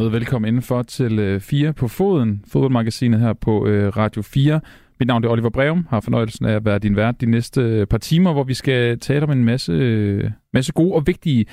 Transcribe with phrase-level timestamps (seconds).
[0.00, 4.60] dermed velkommen indenfor til øh, 4 på foden, fodboldmagasinet her på øh, Radio 4.
[5.00, 7.86] Mit navn er Oliver Breum, har fornøjelsen af at være din vært de næste øh,
[7.86, 11.46] par timer, hvor vi skal tale om en masse, øh, masse gode og vigtige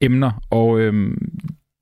[0.00, 0.42] emner.
[0.50, 1.16] Og øh,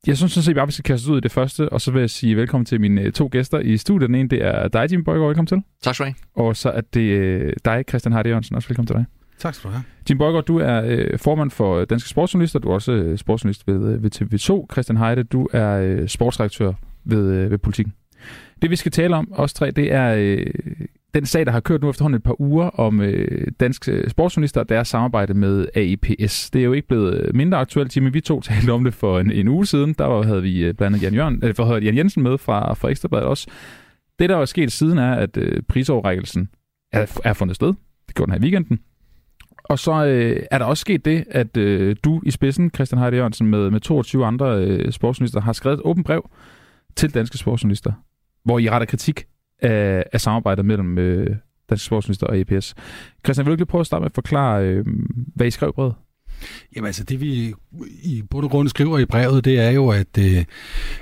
[0.07, 2.01] jeg synes sådan set bare, vi skal kaste ud i det første, og så vil
[2.01, 4.09] jeg sige velkommen til mine øh, to gæster i studiet.
[4.09, 5.29] Den ene, det er dig, Jim Bøjgaard.
[5.29, 5.63] Velkommen til.
[5.83, 6.47] Tak skal du have.
[6.47, 8.57] Og så er det øh, dig, Christian Hardy Jørgensen.
[8.57, 9.20] Også velkommen til dig.
[9.41, 9.85] Tak skal du have.
[10.11, 12.59] Jim Borgård, du er øh, formand for øh, Danske Sportsjournalister.
[12.59, 14.73] Du er også øh, sportsjournalist ved, øh, ved TV2.
[14.73, 16.73] Christian Heide, du er øh, sportsredaktør
[17.05, 17.93] ved, øh, ved Politiken.
[18.63, 20.47] Det vi skal tale om, os tre, det er øh,
[21.15, 24.61] den sag, der har kørt nu efterhånden et par uger om øh, danske øh, sportsjournalister
[24.61, 26.51] og deres samarbejde med AIPS.
[26.51, 28.13] Det er jo ikke blevet øh, mindre aktuelt, Jimmy.
[28.13, 29.95] Vi to talte om det for en, en uge siden.
[29.99, 32.89] Der var, havde vi blandt andet Jan, Jørgen, øh, for, Jan Jensen med fra, fra
[32.89, 33.47] Ekstrabladet også.
[34.19, 36.49] Det, der er sket siden, er, at øh, prisoverrækkelsen
[36.93, 37.73] er, er fundet sted.
[38.07, 38.81] Det gjorde den her i weekenden.
[39.71, 43.17] Og så øh, er der også sket det, at øh, du i spidsen, Christian Heide
[43.17, 46.31] Jørgensen, med, med 22 andre øh, sportsjournalister, har skrevet et åbent brev
[46.97, 47.93] til danske sportsjournalister,
[48.45, 49.25] hvor I retter kritik
[49.63, 51.37] af, af samarbejdet mellem øh,
[51.71, 52.75] danske sportsjournalister og EPS.
[53.25, 54.87] Christian, vil du ikke lige prøve at starte med at forklare, øh,
[55.35, 55.95] hvad I skrev brevet?
[56.77, 57.55] Jamen altså, det vi
[58.03, 60.45] i bund og grund skriver i brevet, det er jo, at, øh,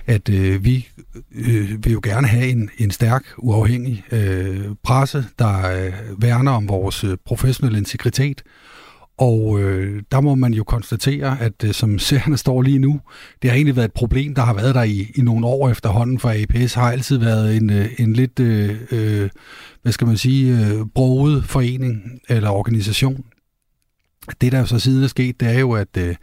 [0.07, 0.89] at øh, vi
[1.35, 6.69] øh, vil jo gerne have en, en stærk, uafhængig øh, presse, der øh, værner om
[6.69, 8.43] vores øh, professionelle integritet.
[9.19, 13.01] Og øh, der må man jo konstatere, at øh, som serien står lige nu,
[13.43, 16.19] det har egentlig været et problem, der har været der i, i nogle år efterhånden,
[16.19, 19.31] for APS har altid været en, øh, en lidt, øh, øh,
[19.83, 23.25] hvad skal man sige, øh, broget forening eller organisation.
[24.41, 26.15] Det, der så siden er sket, det er jo, at, øh,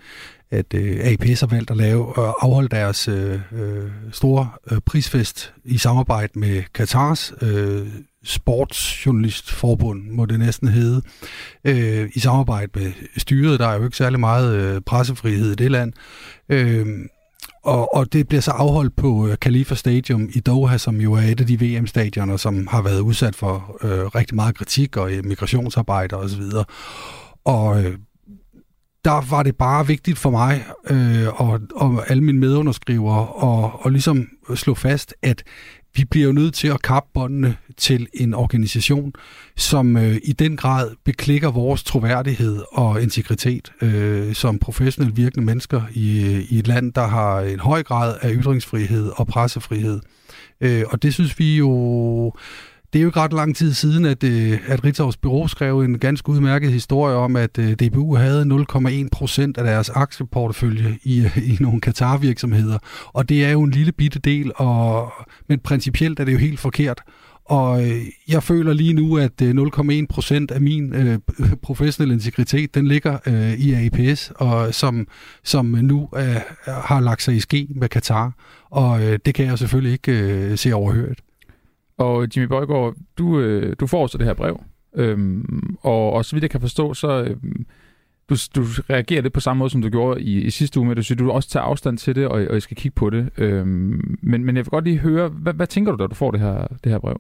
[0.52, 5.54] at øh, APS har valgt at lave og afholde deres øh, øh store øh, prisfest
[5.66, 7.88] i samarbejde med Katars øh,
[8.24, 11.02] sportsjournalistforbund, må det næsten hedde,
[11.66, 13.60] øh, i samarbejde med styret.
[13.60, 15.94] Der er jo ikke særlig meget øh, pressefrihed i det land.
[16.50, 16.88] Øh,
[17.64, 21.22] og, og det bliver så afholdt på øh, Khalifa Stadium i Doha, som jo er
[21.22, 26.16] et af de VM-stadioner, som har været udsat for øh, rigtig meget kritik og migrationsarbejde
[26.16, 26.42] osv.
[26.42, 26.66] Og
[27.48, 27.98] øh,
[29.06, 33.92] der var det bare vigtigt for mig øh, og, og alle mine medunderskrivere og, og
[33.92, 35.44] ligesom slå fast, at
[35.96, 39.14] vi bliver jo nødt til at kappe båndene til en organisation,
[39.56, 45.82] som øh, i den grad beklikker vores troværdighed og integritet øh, som professionelt virkende mennesker
[45.94, 50.00] i, øh, i et land, der har en høj grad af ytringsfrihed og pressefrihed.
[50.62, 52.34] Øh, og det synes vi jo
[52.96, 56.00] det er jo ikke ret lang tid siden, at, øh, at Ritzaus Bureau skrev en
[56.00, 61.38] ganske udmærket historie om, at øh, DBU havde 0,1 procent af deres aktieportefølje i, øh,
[61.38, 62.78] i nogle Katar-virksomheder.
[63.14, 65.12] Og det er jo en lille bitte del, og,
[65.50, 67.02] men principielt er det jo helt forkert.
[67.46, 67.84] Og
[68.28, 71.20] jeg føler lige nu, at 0,1 procent af min øh,
[71.62, 75.08] professionelle integritet, den ligger øh, i APS, og som,
[75.44, 76.36] som nu øh,
[76.68, 78.34] har lagt sig i ske med Katar.
[78.70, 81.25] Og øh, det kan jeg selvfølgelig ikke øh, se overhørt.
[81.98, 84.64] Og Jimmy Bøjgaard, du, øh, du får så det her brev,
[84.96, 87.66] øhm, og, og så vidt jeg kan forstå, så øhm,
[88.30, 90.98] du, du reagerer lidt på samme måde, som du gjorde i, i sidste uge, men
[90.98, 93.30] du siger, du også tager afstand til det, og, og jeg skal kigge på det.
[93.38, 96.32] Øhm, men, men jeg vil godt lige høre, hvad, hvad tænker du, da du får
[96.32, 97.18] det her, det her brev?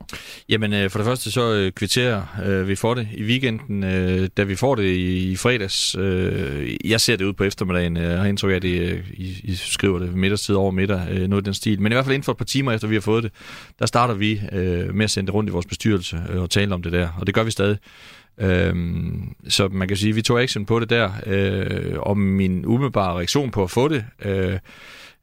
[0.49, 4.29] Jamen, øh, for det første så øh, kvitterer øh, vi for det i weekenden, øh,
[4.37, 5.95] da vi får det i, i fredags.
[5.95, 9.03] Øh, jeg ser det ud på eftermiddagen, øh, jeg har indtryk af, at det, øh,
[9.13, 11.81] I, I skriver det middagstid over middag, øh, noget i den stil.
[11.81, 13.31] Men i hvert fald inden for et par timer efter vi har fået det,
[13.79, 16.73] der starter vi øh, med at sende det rundt i vores bestyrelse øh, og tale
[16.73, 17.77] om det der, og det gør vi stadig.
[18.37, 22.65] Øhm, så man kan sige, at vi tog action på det der, øh, og min
[22.65, 24.59] umiddelbare reaktion på at få det, øh,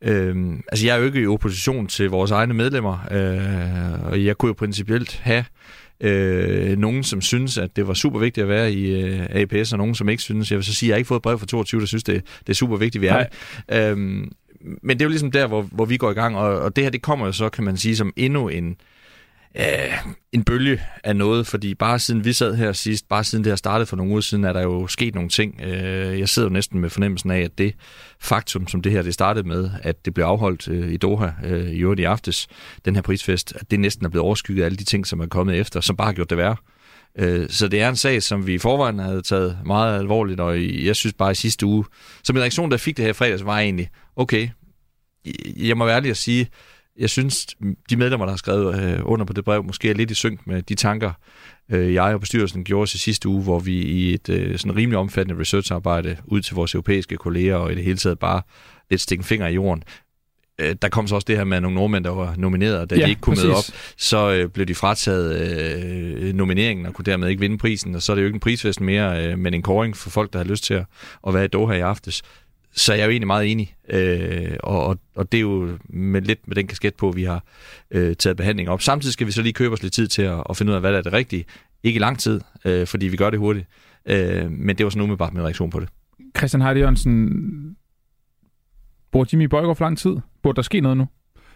[0.02, 0.36] øh,
[0.68, 4.48] altså jeg er jo ikke i opposition til vores egne medlemmer, øh, og jeg kunne
[4.48, 5.44] jo principielt have
[6.00, 9.78] øh, nogen, som synes, at det var super vigtigt at være i øh, APS, og
[9.78, 10.50] nogen, som ikke synes.
[10.50, 12.04] Jeg vil så sige, at jeg har ikke fået et brev fra 22, der synes,
[12.04, 13.24] det, det er super vigtigt, vi er
[13.72, 14.32] øhm,
[14.82, 16.84] Men det er jo ligesom der, hvor, hvor vi går i gang, og, og det
[16.84, 18.76] her, det kommer jo så, kan man sige, som endnu en,
[19.56, 23.50] øh, en bølge af noget, fordi bare siden vi sad her sidst, bare siden det
[23.50, 25.60] her startede for nogle uger siden, er der jo sket nogle ting.
[25.62, 27.75] Øh, jeg sidder jo næsten med fornemmelsen af, at det
[28.20, 31.70] faktum, som det her det startede med, at det blev afholdt øh, i Doha øh,
[31.70, 32.49] i øvrigt i aftes,
[32.84, 35.26] den her prisfest, at det næsten er blevet overskygget af alle de ting, som er
[35.26, 36.56] kommet efter, som bare har gjort det værre.
[37.19, 40.62] Øh, så det er en sag, som vi i forvejen havde taget meget alvorligt, og
[40.84, 41.84] jeg synes bare i sidste uge,
[42.25, 44.49] så min reaktion, der fik det her i fredags, var egentlig, okay,
[45.56, 46.49] jeg må være ærlig at sige,
[46.98, 47.46] jeg synes,
[47.90, 50.46] de medlemmer, der har skrevet øh, under på det brev, måske er lidt i synk
[50.46, 51.12] med de tanker,
[51.70, 54.98] øh, jeg og bestyrelsen gjorde sig sidste uge, hvor vi i et øh, sådan rimelig
[54.98, 58.42] omfattende researcharbejde ud til vores europæiske kolleger, og i det hele taget bare
[58.90, 59.82] lidt stikke finger i jorden,
[60.60, 63.04] øh, der kom så også det her med nogle nordmænd, der var nomineret, da ja,
[63.04, 63.44] de ikke kunne præcis.
[63.44, 63.64] møde op,
[63.96, 68.12] så øh, blev de frataget øh, nomineringen og kunne dermed ikke vinde prisen, og så
[68.12, 70.46] er det jo ikke en prisfest mere, øh, men en koring for folk, der har
[70.46, 70.86] lyst til at,
[71.26, 72.22] at være i Doha i aftes.
[72.74, 73.76] Så jeg er jo egentlig meget enig.
[73.88, 77.24] Øh, og, og, og det er jo med, lidt med den kasket på, at vi
[77.24, 77.44] har
[77.90, 78.82] øh, taget behandling op.
[78.82, 80.80] Samtidig skal vi så lige købe os lidt tid til at, at finde ud af,
[80.80, 81.44] hvad der er det rigtige.
[81.82, 83.66] Ikke i lang tid, øh, fordi vi gør det hurtigt.
[84.06, 85.88] Øh, men det var sådan umiddelbart min reaktion på det.
[86.36, 87.76] Christian Heide Jørgensen,
[89.12, 90.16] bruger Jimmy Bøjgaard for lang tid?
[90.42, 91.06] Burde der ske noget nu?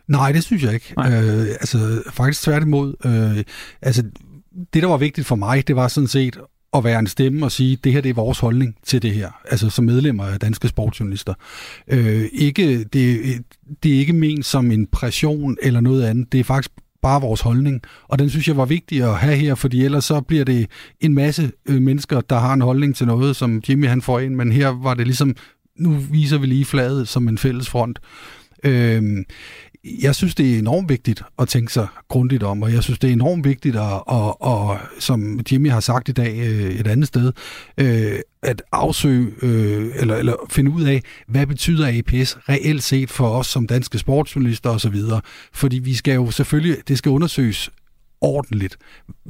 [0.09, 0.95] Nej, det synes jeg ikke.
[0.99, 2.95] Øh, altså, faktisk tværtimod.
[3.05, 3.45] Øh,
[3.83, 4.03] altså,
[4.75, 6.39] det, der var vigtigt for mig, det var sådan set
[6.75, 9.31] at være en stemme og sige, det her det er vores holdning til det her,
[9.51, 11.35] altså som medlemmer af danske sportsjournalister.
[11.89, 13.21] Øh, ikke, det,
[13.83, 16.71] det er ikke ment som en pression eller noget andet, det er faktisk
[17.03, 20.21] bare vores holdning, og den synes jeg var vigtig at have her, fordi ellers så
[20.21, 20.67] bliver det
[21.01, 24.35] en masse øh, mennesker, der har en holdning til noget, som Jimmy han får ind,
[24.35, 25.37] men her var det ligesom,
[25.79, 27.99] nu viser vi lige fladet som en fælles front.
[28.65, 29.25] Øh,
[30.03, 33.09] jeg synes, det er enormt vigtigt at tænke sig grundigt om, og jeg synes, det
[33.09, 37.09] er enormt vigtigt at, at, at som Jimmy har sagt i dag øh, et andet
[37.09, 37.33] sted,
[37.79, 43.29] øh, at afsøge øh, eller, eller finde ud af, hvad betyder APS reelt set for
[43.29, 44.97] os som danske sportsjournalister osv.
[45.53, 47.71] Fordi vi skal jo selvfølgelig, det skal undersøges
[48.21, 48.77] ordentligt.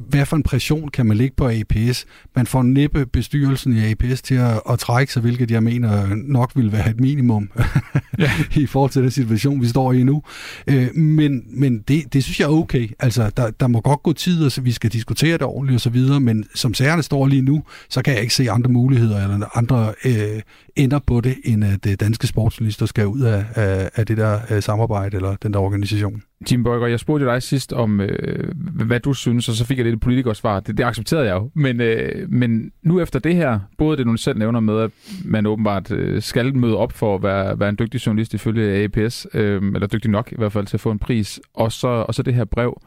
[0.09, 2.05] Hvad for en pression kan man lægge på APS?
[2.35, 6.51] Man får næppe bestyrelsen i APS til at, at trække sig, hvilket jeg mener nok
[6.55, 7.49] vil være et minimum
[8.19, 8.31] ja.
[8.55, 10.23] i forhold til den situation, vi står i nu.
[10.67, 12.89] Øh, men men det, det synes jeg er okay.
[12.99, 15.81] Altså, der, der må godt gå tid, og så vi skal diskutere det ordentligt og
[15.81, 19.23] så videre, men som sagerne står lige nu, så kan jeg ikke se andre muligheder
[19.23, 20.41] eller andre øh,
[20.75, 24.39] ender på det, end at øh, danske sportsjournalister skal ud af, af, af det der
[24.49, 26.21] øh, samarbejde eller den der organisation.
[26.45, 28.53] Tim Bøger, jeg spurgte dig sidst om, øh,
[28.85, 30.59] hvad du synes, og så fik jeg lidt et politikersvar.
[30.59, 31.51] Det, det accepterede jeg jo.
[31.53, 34.91] Men, øh, men nu efter det her, både det, du selv nævner med, at
[35.25, 39.27] man åbenbart øh, skal møde op for at være, være en dygtig journalist ifølge APS,
[39.33, 42.15] øh, eller dygtig nok i hvert fald til at få en pris, og så, og
[42.15, 42.81] så det her brev.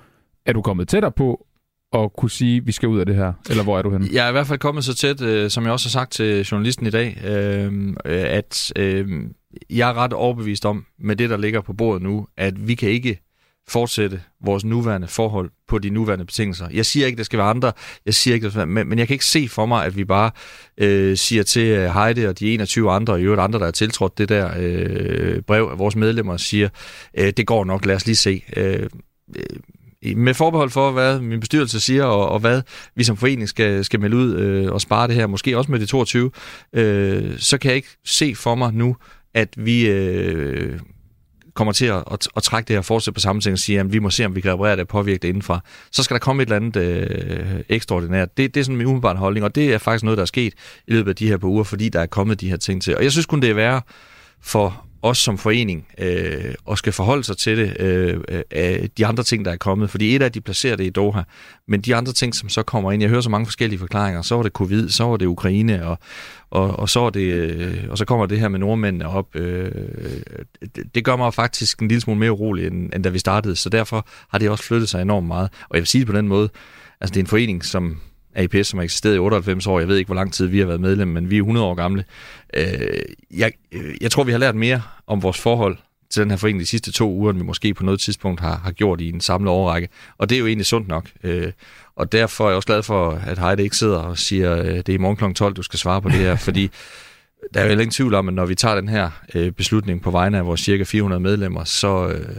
[0.46, 1.46] Er du kommet tættere på
[1.92, 3.32] at kunne sige, at vi skal ud af det her?
[3.50, 4.08] Eller hvor er du henne?
[4.12, 6.44] Jeg er i hvert fald kommet så tæt, øh, som jeg også har sagt til
[6.44, 9.08] journalisten i dag, øh, at øh,
[9.70, 12.88] jeg er ret overbevist om, med det, der ligger på bordet nu, at vi kan
[12.88, 13.29] ikke
[13.68, 16.68] fortsætte vores nuværende forhold på de nuværende betingelser.
[16.72, 17.72] Jeg siger ikke, at der skal være andre,
[18.06, 20.30] jeg siger ikke, det men, men jeg kan ikke se for mig, at vi bare
[20.78, 23.72] øh, siger til øh, Heide og de 21 andre, og i øvrigt andre, der har
[23.72, 26.68] tiltrådt det der øh, brev af vores medlemmer, siger,
[27.18, 28.44] øh, det går nok, lad os lige se.
[28.56, 28.88] Øh,
[29.36, 32.62] øh, med forbehold for, hvad min bestyrelse siger, og, og hvad
[32.96, 35.80] vi som forening skal, skal melde ud øh, og spare det her, måske også med
[35.80, 36.30] de 22,
[36.72, 38.96] øh, så kan jeg ikke se for mig nu,
[39.34, 40.78] at vi øh,
[41.54, 43.92] kommer til at, at, at trække det her fortsætte på samme ting og sige, at
[43.92, 45.60] vi må se, om vi kan reparere det og påvirke det indenfra,
[45.92, 48.36] så skal der komme et eller andet øh, ekstraordinært.
[48.36, 50.54] Det, det er sådan min umiddelbare holdning, og det er faktisk noget, der er sket
[50.86, 52.96] i løbet af de her par uger, fordi der er kommet de her ting til.
[52.96, 53.82] Og jeg synes kun, det er værre
[54.40, 58.20] for os som forening øh, og skal forholde sig til det, øh,
[58.52, 59.90] øh, de andre ting, der er kommet.
[59.90, 61.22] Fordi et af de placerer det i Doha,
[61.68, 64.22] men de andre ting, som så kommer ind, jeg hører så mange forskellige forklaringer.
[64.22, 65.98] Så var det covid, så var det Ukraine, og,
[66.50, 69.36] og, og, så, er det, øh, og så kommer det her med nordmændene op.
[69.36, 69.72] Øh,
[70.76, 73.56] det, det gør mig faktisk en lille smule mere urolig, end, end da vi startede,
[73.56, 75.50] så derfor har det også flyttet sig enormt meget.
[75.68, 76.48] Og jeg vil sige det på den måde,
[77.00, 78.00] altså det er en forening, som
[78.34, 79.78] APS, som har eksisteret i 98 år.
[79.78, 81.74] Jeg ved ikke, hvor lang tid vi har været medlem, men vi er 100 år
[81.74, 82.04] gamle.
[82.54, 82.64] Øh,
[83.30, 85.76] jeg, øh, jeg tror, vi har lært mere om vores forhold
[86.10, 88.60] til den her forening de sidste to uger, end vi måske på noget tidspunkt har,
[88.64, 89.88] har gjort i en samlet overrække.
[90.18, 91.08] Og det er jo egentlig sundt nok.
[91.24, 91.52] Øh,
[91.96, 94.88] og derfor er jeg også glad for, at Heide ikke sidder og siger, øh, det
[94.88, 95.32] er i morgen kl.
[95.32, 96.70] 12, du skal svare på det her, fordi
[97.54, 100.10] der er jo ingen tvivl om, at når vi tager den her øh, beslutning på
[100.10, 102.36] vegne af vores cirka 400 medlemmer, så, øh,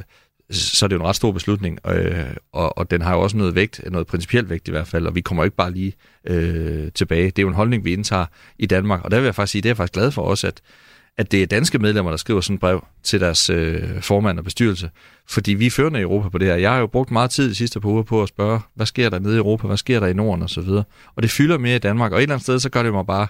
[0.52, 3.38] så er det jo en ret stor beslutning, øh, og, og den har jo også
[3.38, 5.94] noget vægt, noget principielt vægt i hvert fald, og vi kommer jo ikke bare lige
[6.28, 7.26] øh, tilbage.
[7.26, 8.26] Det er jo en holdning, vi indtager
[8.60, 10.48] i Danmark, og der vil jeg faktisk sige, det er jeg faktisk glad for også,
[10.48, 10.62] at,
[11.18, 14.44] at det er danske medlemmer, der skriver sådan et brev til deres øh, formand og
[14.44, 14.90] bestyrelse,
[15.30, 16.56] fordi vi er førende i Europa på det her.
[16.56, 19.10] Jeg har jo brugt meget tid de sidste par uger på at spørge, hvad sker
[19.10, 21.76] der nede i Europa, hvad sker der i Norden osv., og, og det fylder mere
[21.76, 23.28] i Danmark, og et eller andet sted, så gør det mig bare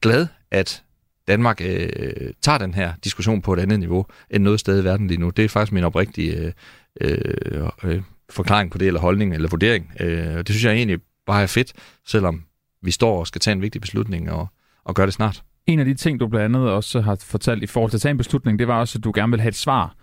[0.00, 0.82] glad, at
[1.28, 5.06] Danmark øh, tager den her diskussion på et andet niveau end noget sted i verden
[5.06, 5.30] lige nu.
[5.30, 6.52] Det er faktisk min oprigtige øh,
[7.00, 9.90] øh, øh forklaring på det, eller holdning, eller vurdering.
[10.00, 11.72] Øh, det synes jeg egentlig bare er fedt,
[12.06, 12.42] selvom
[12.82, 14.46] vi står og skal tage en vigtig beslutning og,
[14.84, 15.42] og gøre det snart.
[15.66, 18.10] En af de ting, du blandt andet også har fortalt i forhold til at tage
[18.10, 19.96] en beslutning, det var også, at du gerne vil have et svar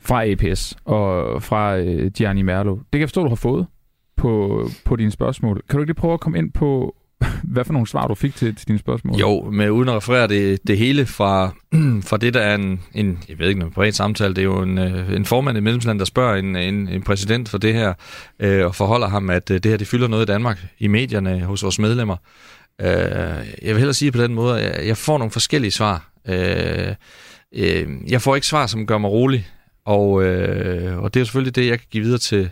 [0.00, 2.76] fra APS og fra øh, Gianni Merlo.
[2.76, 3.66] Det kan jeg forstå, du har fået
[4.16, 5.62] på, på dine spørgsmål.
[5.68, 6.96] Kan du ikke lige prøve at komme ind på,
[7.42, 9.18] hvad for nogle svar du fik til, til dine spørgsmål?
[9.18, 11.54] Jo, med uden at referere det, det hele fra,
[12.08, 14.62] fra det, der er en, en, jeg ved ikke, en privat samtale, det er jo
[14.62, 17.94] en, øh, en formand i medlemsland, der spørger en, en, en præsident for det her,
[18.40, 21.40] øh, og forholder ham, at øh, det her, det fylder noget i Danmark, i medierne,
[21.40, 22.16] hos vores medlemmer.
[22.80, 22.88] Øh,
[23.62, 26.10] jeg vil hellere sige på den måde, at jeg får nogle forskellige svar.
[26.28, 26.94] Øh,
[27.56, 29.48] øh, jeg får ikke svar, som gør mig rolig,
[29.86, 32.50] og, øh, og det er selvfølgelig det, jeg kan give videre til,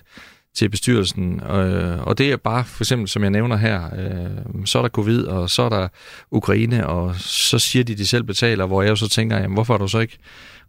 [0.54, 1.40] til bestyrelsen.
[1.40, 4.88] Øh, og det er bare, for eksempel, som jeg nævner her, øh, så er der
[4.88, 5.88] covid, og så er der
[6.30, 9.74] Ukraine, og så siger de, de selv betaler, hvor jeg jo så tænker, jamen, hvorfor
[9.74, 10.18] har du så ikke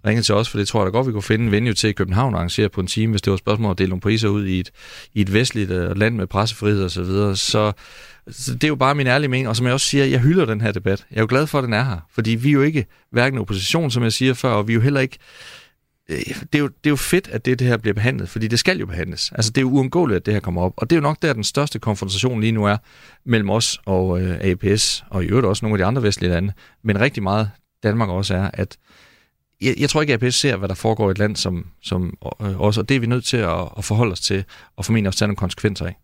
[0.05, 1.89] ringet til os, for det tror jeg da godt, vi kunne finde en venue til
[1.89, 4.01] i København og arrangere på en time, hvis det var et spørgsmål at dele nogle
[4.01, 4.71] priser ud i et,
[5.13, 7.35] i et vestligt øh, land med pressefrihed og så videre.
[7.35, 7.71] Så,
[8.29, 10.45] så det er jo bare min ærlige mening, og som jeg også siger, jeg hylder
[10.45, 11.05] den her debat.
[11.11, 13.39] Jeg er jo glad for, at den er her, fordi vi er jo ikke hverken
[13.39, 15.17] opposition, som jeg siger før, og vi er jo heller ikke
[16.13, 16.19] Øh,
[16.53, 18.59] det er, jo, det er jo fedt, at det, det her bliver behandlet, fordi det
[18.59, 19.31] skal jo behandles.
[19.35, 20.73] Altså, det er jo uundgåeligt, at det her kommer op.
[20.77, 22.77] Og det er jo nok der, den største konfrontation lige nu er
[23.25, 26.53] mellem os og øh, APS, og i øvrigt også nogle af de andre vestlige lande,
[26.83, 27.49] men rigtig meget
[27.83, 28.77] Danmark også er, at
[29.61, 32.17] jeg, jeg tror ikke, at APS ser, hvad der foregår i et land som, som
[32.41, 34.43] øh, også, og det er vi nødt til at, at forholde os til,
[34.77, 35.95] og formentlig også tage nogle konsekvenser af.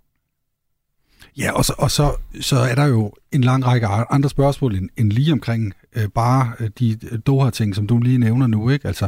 [1.38, 4.90] Ja, og så, og så, så er der jo en lang række andre spørgsmål end,
[4.98, 8.70] end lige omkring øh, bare øh, de øh, Doha-ting, som du lige nævner nu.
[8.70, 8.88] ikke?
[8.88, 9.08] Altså,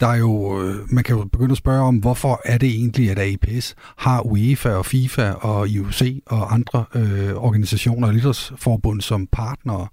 [0.00, 3.10] der er jo, øh, man kan jo begynde at spørge om, hvorfor er det egentlig,
[3.10, 9.26] at APS har UEFA og FIFA og IOC og andre øh, organisationer og idrætsforbund som
[9.26, 9.86] partnere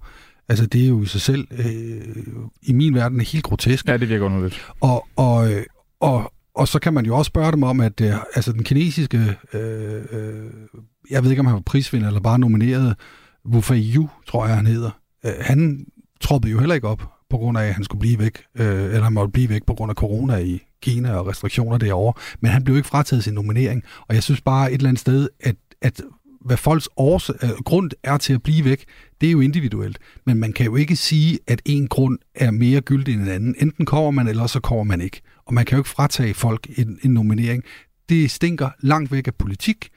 [0.48, 2.24] Altså, det er jo i sig selv, øh,
[2.62, 3.88] i min verden, helt grotesk.
[3.88, 4.66] Ja, det virker underligt.
[4.80, 5.48] Og, og,
[6.00, 9.36] og, og så kan man jo også spørge dem om, at øh, altså, den kinesiske,
[9.52, 10.50] øh, øh,
[11.10, 12.96] jeg ved ikke, om han var prisvinder eller bare nomineret,
[13.46, 14.90] Wu Fei tror jeg, han hedder.
[15.26, 15.86] Øh, han
[16.20, 19.02] troppede jo heller ikke op, på grund af, at han skulle blive væk, øh, eller
[19.02, 22.12] han måtte blive væk på grund af corona i Kina og restriktioner derovre.
[22.40, 25.28] Men han blev ikke frataget sin nominering, og jeg synes bare et eller andet sted,
[25.40, 26.02] at, at
[26.44, 28.84] hvad folks års, øh, grund er til at blive væk,
[29.20, 29.98] det er jo individuelt.
[30.26, 33.54] Men man kan jo ikke sige, at en grund er mere gyldig end en anden.
[33.58, 35.20] Enten kommer man, eller så kommer man ikke.
[35.46, 37.62] Og man kan jo ikke fratage folk en, en nominering.
[38.08, 39.88] Det stinker langt væk af politik,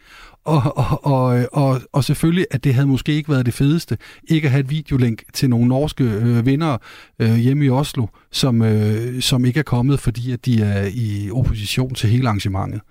[0.45, 3.97] og, og, og, og, og selvfølgelig, at det havde måske ikke været det fedeste,
[4.27, 6.77] ikke at have et videolink til nogle norske øh, vinder
[7.19, 11.31] øh, hjemme i Oslo, som, øh, som ikke er kommet, fordi at de er i
[11.31, 12.81] opposition til hele arrangementet.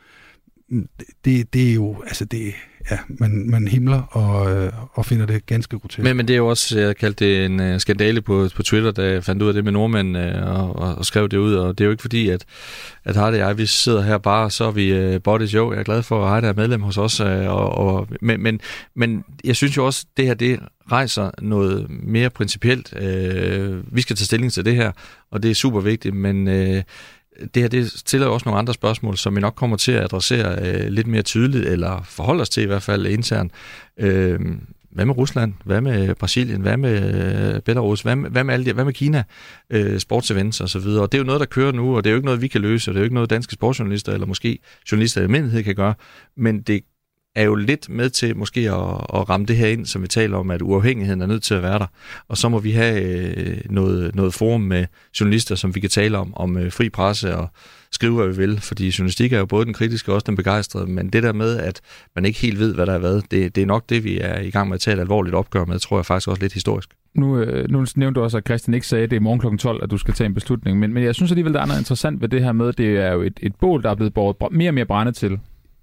[0.69, 0.89] Mm,
[1.25, 2.53] det, det er jo, altså det,
[2.91, 5.99] ja, man, man himler og, øh, og finder det ganske grotesk.
[5.99, 8.91] Men, men det er jo også, jeg kaldte det en øh, skandale på, på Twitter,
[8.91, 11.55] da jeg fandt ud af det med nordmænd øh, og, og, og skrev det ud,
[11.55, 12.45] og det er jo ikke fordi, at,
[13.05, 15.73] at Hardy og jeg, vi sidder her bare, så er vi uh, body show.
[15.73, 18.61] Jeg er glad for, at Hardy er medlem hos os, og, og, men, men,
[18.97, 20.61] men jeg synes jo også, det her, det
[20.93, 22.93] rejser noget mere principielt.
[22.93, 24.93] Uh, vi skal tage stilling til det her,
[25.31, 26.83] og det er super vigtigt, men uh,
[27.55, 30.59] det her det stiller også nogle andre spørgsmål, som vi nok kommer til at adressere
[30.63, 33.53] øh, lidt mere tydeligt, eller forholde os til i hvert fald internt.
[34.01, 34.41] Øh,
[34.95, 35.55] hvad med Rusland?
[35.65, 36.61] Hvad med Brasilien?
[36.61, 38.03] Hvad med øh, Belarus?
[38.03, 39.23] Hvad med, hvad med, alle de, hvad med Kina?
[39.71, 41.03] Øh, sportsevents og så videre.
[41.03, 42.49] Og det er jo noget, der kører nu, og det er jo ikke noget, vi
[42.49, 44.59] kan løse, og det er jo ikke noget, danske sportsjournalister, eller måske
[44.93, 45.95] journalister i almindelighed kan gøre.
[46.37, 46.81] Men det
[47.35, 48.75] er jo lidt med til måske at,
[49.15, 51.63] at ramme det her ind, som vi taler om, at uafhængigheden er nødt til at
[51.63, 51.87] være der.
[52.29, 53.03] Og så må vi have
[53.37, 54.87] øh, noget, noget forum med
[55.21, 57.49] journalister, som vi kan tale om, om øh, fri presse og
[57.93, 58.61] skrive, hvad vi vil.
[58.61, 61.57] Fordi journalistik er jo både den kritiske og også den begejstrede, men det der med,
[61.59, 61.81] at
[62.15, 64.41] man ikke helt ved, hvad der er været, det, det er nok det, vi er
[64.41, 66.89] i gang med at tage et alvorligt opgør med, tror jeg faktisk også lidt historisk.
[67.15, 69.57] Nu, øh, nu nævnte du også, at Christian ikke sagde, at det er morgen kl.
[69.57, 71.81] 12, at du skal tage en beslutning, men, men jeg synes alligevel, der er noget
[71.81, 74.53] interessant ved det her med, det er jo et, et bål, der er blevet båret
[74.53, 75.39] mere og mere brændet til,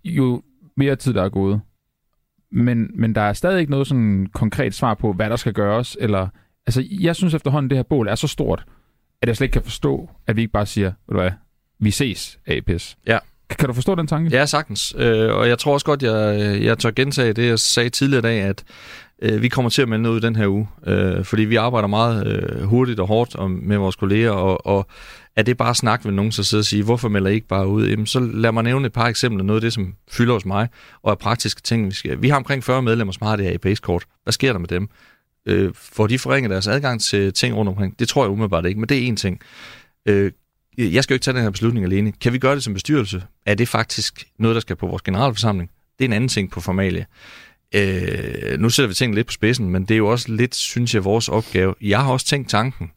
[0.05, 0.41] jo
[0.77, 1.61] mere tid, der er gået
[2.51, 5.97] men, men der er stadig ikke noget sådan konkret svar på, hvad der skal gøres.
[5.99, 6.27] Eller,
[6.67, 8.65] altså, jeg synes efterhånden, det her bål er så stort,
[9.21, 11.31] at jeg slet ikke kan forstå, at vi ikke bare siger, ved du hvad,
[11.79, 12.97] vi ses, APS.
[13.07, 13.17] Ja.
[13.49, 14.37] Kan du forstå den tanke?
[14.37, 14.95] Ja, sagtens.
[14.97, 18.21] Øh, og jeg tror også godt, jeg, jeg tør gentage det, jeg sagde tidligere i
[18.21, 18.63] dag, at
[19.21, 20.67] øh, vi kommer til at melde noget ud den her uge.
[20.87, 24.87] Øh, fordi vi arbejder meget øh, hurtigt og hårdt og, med vores kolleger, og, og
[25.35, 27.67] er det bare snak vil nogen, så sidde og sige, hvorfor melder I ikke bare
[27.67, 27.87] ud?
[27.87, 30.67] Jamen, så lad mig nævne et par eksempler, noget af det, som fylder hos mig,
[31.01, 32.21] og er praktiske ting, vi skal.
[32.21, 34.05] Vi har omkring 40 medlemmer, som har det her APS-kort.
[34.23, 34.89] Hvad sker der med dem?
[35.45, 37.99] Øh, får de forringet deres adgang til ting rundt omkring?
[37.99, 39.39] Det tror jeg umiddelbart ikke, men det er én ting.
[40.05, 40.31] Øh,
[40.77, 42.11] jeg skal jo ikke tage den her beslutning alene.
[42.11, 43.23] Kan vi gøre det som bestyrelse?
[43.45, 45.69] Er det faktisk noget, der skal på vores generalforsamling?
[45.99, 47.05] Det er en anden ting på formalie.
[47.75, 50.93] Øh, nu sætter vi tingene lidt på spidsen, men det er jo også lidt, synes
[50.93, 51.75] jeg, vores opgave.
[51.81, 52.91] Jeg har også tænkt tanken,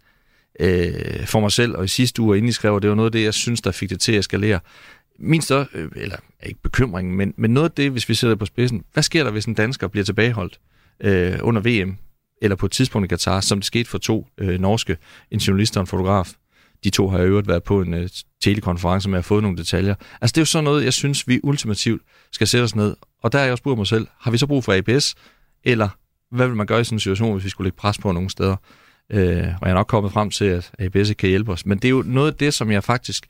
[0.60, 3.12] øh, for mig selv, og i sidste uge, inden I skrev, det var noget af
[3.12, 4.60] det, jeg synes, der fik det til at eskalere.
[5.18, 8.46] Min større, øh, eller ikke bekymring, men, men noget af det, hvis vi sætter på
[8.46, 10.60] spidsen, hvad sker der, hvis en dansker bliver tilbageholdt
[11.00, 11.96] øh, under VM,
[12.42, 14.96] eller på et tidspunkt i Katar, som det skete for to øh, norske,
[15.30, 16.32] en journalist og en fotograf.
[16.84, 18.08] De to har i øvrigt været på en øh,
[18.42, 19.94] telekonference med at få nogle detaljer.
[20.20, 22.96] Altså det er jo sådan noget, jeg synes, vi ultimativt skal sætte os ned.
[23.22, 25.14] Og der er jeg også spurgt mig selv, har vi så brug for APS,
[25.64, 25.88] eller
[26.30, 28.30] hvad vil man gøre i sådan en situation, hvis vi skulle lægge pres på nogle
[28.30, 28.56] steder?
[29.10, 31.66] Øh, og jeg er nok kommet frem til, at ABS kan hjælpe os.
[31.66, 33.26] Men det er jo noget af det, som jeg faktisk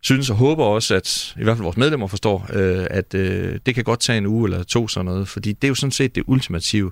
[0.00, 3.74] synes og håber også, at i hvert fald vores medlemmer forstår, øh, at øh, det
[3.74, 6.14] kan godt tage en uge eller to sådan noget, fordi det er jo sådan set
[6.14, 6.90] det ultimative.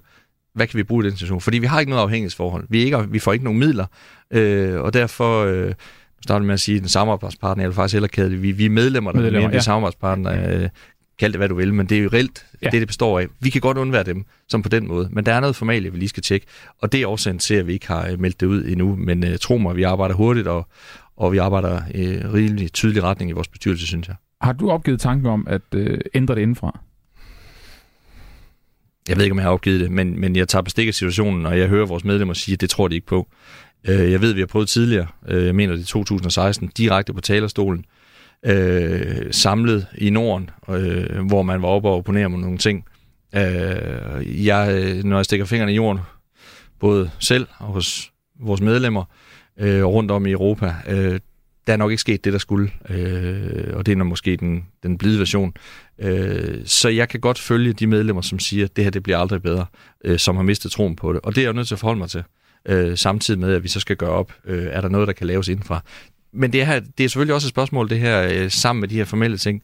[0.54, 1.40] Hvad kan vi bruge i den situation?
[1.40, 2.66] Fordi vi har ikke noget afhængighedsforhold.
[2.68, 3.86] Vi, ikke, vi får ikke nogen midler,
[4.30, 5.44] øh, og derfor...
[5.44, 5.74] Øh,
[6.24, 9.12] starter med at sige, at den samarbejdspartner, vil faktisk heller det, vi, vi er medlemmer,
[9.12, 9.60] der medlemmer, er ja.
[9.60, 10.62] samarbejdspartner.
[10.62, 10.68] Øh,
[11.18, 12.68] kald det hvad du vil, men det er jo reelt ja.
[12.70, 13.26] det, det består af.
[13.40, 15.98] Vi kan godt undvære dem som på den måde, men der er noget formalie, vi
[15.98, 16.46] lige skal tjekke,
[16.78, 19.36] og det er årsagen til, at vi ikke har meldt det ud endnu, men uh,
[19.40, 20.66] tro mig, vi arbejder hurtigt, og,
[21.16, 24.16] og vi arbejder i uh, rimelig tydelig retning i vores bestyrelse, synes jeg.
[24.40, 26.80] Har du opgivet tanken om at øh, ændre det indenfra?
[29.08, 31.46] Jeg ved ikke, om jeg har opgivet det, men, men jeg tager bestik af situationen,
[31.46, 33.28] og jeg hører vores medlemmer sige, at det tror de ikke på.
[33.88, 37.14] Øh, jeg ved, at vi har prøvet tidligere, øh, jeg mener det i 2016, direkte
[37.14, 37.84] på talerstolen,
[38.46, 42.84] øh, samlet i Norden, øh, hvor man var oppe og opponere mod nogle ting.
[43.34, 46.00] Øh, jeg, når jeg stikker fingrene i jorden,
[46.80, 49.04] både selv og hos vores medlemmer
[49.58, 51.20] øh, rundt om i Europa, øh,
[51.66, 54.98] der er nok ikke sket det, der skulle, øh, og det er måske den, den
[54.98, 55.54] blide version.
[56.02, 59.18] Øh, så jeg kan godt følge de medlemmer, som siger, at det her det bliver
[59.18, 59.66] aldrig bedre,
[60.04, 61.20] øh, som har mistet troen på det.
[61.20, 62.22] Og det er jeg nødt til at forholde mig til,
[62.68, 65.26] øh, samtidig med, at vi så skal gøre op, øh, er der noget, der kan
[65.26, 65.82] laves indenfra.
[66.32, 68.94] Men det, her, det er selvfølgelig også et spørgsmål, det her, øh, sammen med de
[68.94, 69.62] her formelle ting,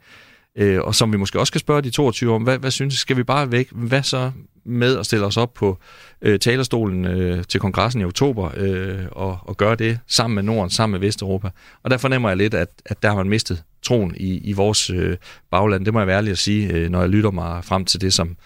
[0.56, 3.16] øh, og som vi måske også skal spørge de 22 om, hvad, hvad synes Skal
[3.16, 3.68] vi bare væk?
[3.72, 4.30] Hvad så
[4.64, 5.78] med at stille os op på
[6.22, 10.70] øh, talerstolen øh, til kongressen i oktober øh, og, og gøre det sammen med Norden,
[10.70, 11.50] sammen med Vesteuropa.
[11.82, 14.90] Og der fornemmer jeg lidt, at, at der har man mistet troen i, i vores
[14.90, 15.16] øh,
[15.50, 15.84] bagland.
[15.84, 18.12] Det må jeg være ærlig at sige, øh, når jeg lytter mig frem til det,
[18.12, 18.36] som,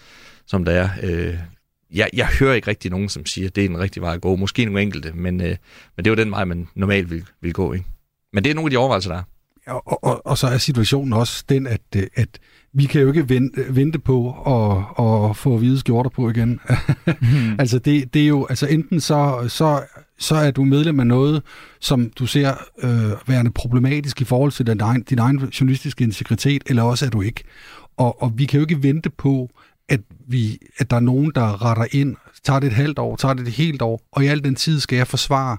[0.45, 0.89] som der er.
[1.03, 1.37] Øh,
[1.93, 4.21] jeg, jeg hører ikke rigtig nogen, som siger, at det er en rigtig vej at
[4.21, 4.35] gå.
[4.35, 5.55] Måske nogle enkelte, men, øh,
[5.95, 7.73] men det er jo den vej, man normalt vil, vil gå.
[7.73, 7.85] Ikke?
[8.33, 9.23] Men det er nogle af de overvejelser, der er.
[9.67, 12.39] Og, og, og så er situationen også den, at, øh, at
[12.73, 16.49] vi kan jo ikke vente, vente på at, at få hvide skjorter på igen.
[17.21, 17.59] mm.
[17.59, 19.83] altså det, det er jo, altså enten så, så,
[20.19, 21.43] så er du medlem af noget,
[21.79, 22.53] som du ser
[22.83, 27.09] øh, værende problematisk i forhold til din egen, din egen journalistiske integritet, eller også er
[27.09, 27.43] du ikke.
[27.97, 29.49] Og, og vi kan jo ikke vente på,
[29.89, 33.33] at, vi, at der er nogen, der retter ind, tager det et halvt år, tager
[33.33, 35.57] det et helt år, og i al den tid skal jeg forsvare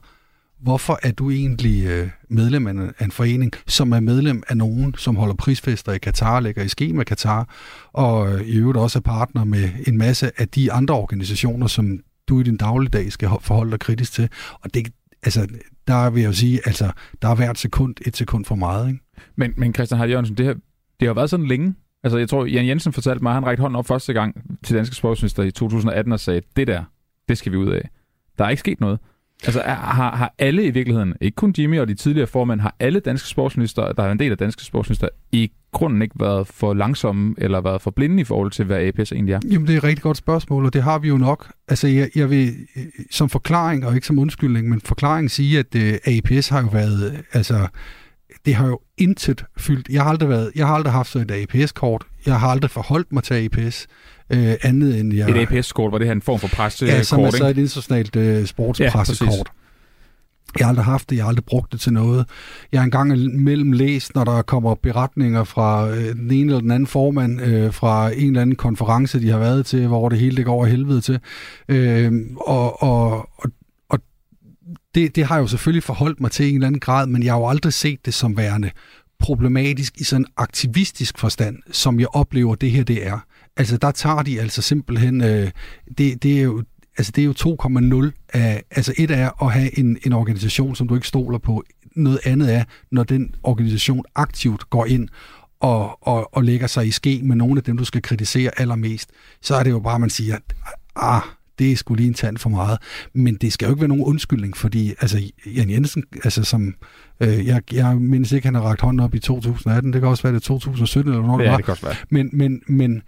[0.64, 5.16] hvorfor er du egentlig øh, medlem af en forening, som er medlem af nogen, som
[5.16, 7.48] holder prisfester i Katar, lægger i ske med Katar,
[7.92, 11.98] og øh, i øvrigt også er partner med en masse af de andre organisationer, som
[12.28, 14.28] du i din dagligdag skal forholde dig kritisk til.
[14.52, 14.88] Og det,
[15.22, 15.48] altså,
[15.88, 18.88] der vil jeg jo sige, altså, der er hvert sekund et sekund for meget.
[18.88, 19.00] Ikke?
[19.36, 20.54] Men, men Christian Hardy Jørgensen, det, her,
[21.00, 21.74] det har været sådan længe.
[22.02, 24.76] Altså, jeg tror, Jan Jensen fortalte mig, at han rækte hånden op første gang til
[24.76, 26.84] Danske Sportsminister i 2018 og sagde, det der,
[27.28, 27.88] det skal vi ud af.
[28.38, 28.98] Der er ikke sket noget.
[29.44, 33.00] Altså har, har alle i virkeligheden, ikke kun Jimmy og de tidligere formænd, har alle
[33.00, 37.34] danske sportsminister, der er en del af danske sportsminister, ikke grunden ikke været for langsomme
[37.38, 39.40] eller været for blinde i forhold til, hvad APS egentlig er?
[39.50, 41.52] Jamen, det er et rigtig godt spørgsmål, og det har vi jo nok.
[41.68, 42.54] Altså, jeg, jeg vil
[43.10, 47.22] som forklaring, og ikke som undskyldning, men forklaring sige, at øh, APS har jo været,
[47.32, 47.66] altså,
[48.46, 49.88] det har jo intet fyldt.
[49.88, 52.04] Jeg har aldrig, været, jeg har aldrig haft så et APS-kort.
[52.26, 53.86] Jeg har aldrig forholdt mig til APS
[54.30, 55.30] øh, andet end jeg...
[55.30, 58.16] Et APS-kort, var det her en form for pressekort, Ja, som er så et internationalt
[58.16, 59.32] øh, sportspressekort.
[59.32, 59.63] Ja,
[60.58, 62.26] jeg har aldrig haft det, jeg har aldrig brugt det til noget.
[62.72, 66.70] Jeg har engang imellem læst, når der kommer beretninger fra øh, den ene eller den
[66.70, 70.36] anden formand øh, fra en eller anden konference, de har været til, hvor det hele
[70.36, 71.20] det går over helvede til.
[71.68, 73.50] Øh, og, og, og,
[73.88, 73.98] og
[74.94, 77.22] det, det har jeg jo selvfølgelig forholdt mig til i en eller anden grad, men
[77.22, 78.70] jeg har jo aldrig set det som værende
[79.18, 83.18] problematisk i sådan en aktivistisk forstand, som jeg oplever, det her det er.
[83.56, 85.20] Altså, der tager de altså simpelthen...
[85.20, 85.50] Øh,
[85.98, 86.62] det, det er jo
[86.98, 87.34] altså det er jo
[88.12, 91.64] 2,0 af, altså et er at have en, en organisation, som du ikke stoler på.
[91.96, 95.08] Noget andet er, når den organisation aktivt går ind
[95.60, 99.10] og, og, og lægger sig i ske med nogle af dem, du skal kritisere allermest,
[99.42, 100.38] så er det jo bare, at man siger,
[100.96, 101.22] ah,
[101.58, 102.78] det er sgu lige en tand for meget.
[103.12, 106.74] Men det skal jo ikke være nogen undskyldning, fordi altså, Jan Jensen, altså som,
[107.20, 110.22] øh, jeg, jeg mindes ikke, han har ragt hånden op i 2018, det kan også
[110.22, 111.96] være det 2017 eller noget, ja, det, det kan også være.
[112.10, 113.02] Men, men, men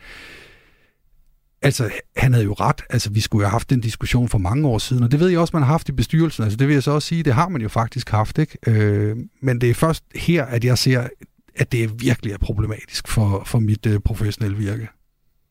[1.66, 2.83] altså, han havde jo ret.
[2.90, 5.29] Altså, vi skulle jo have haft den diskussion for mange år siden, og det ved
[5.29, 6.44] jeg også, man har haft i bestyrelsen.
[6.44, 8.59] Altså, det vil jeg så også sige, det har man jo faktisk haft, ikke?
[8.66, 11.09] Øh, men det er først her, at jeg ser,
[11.57, 14.88] at det virkelig er problematisk for, for mit øh, professionelle virke.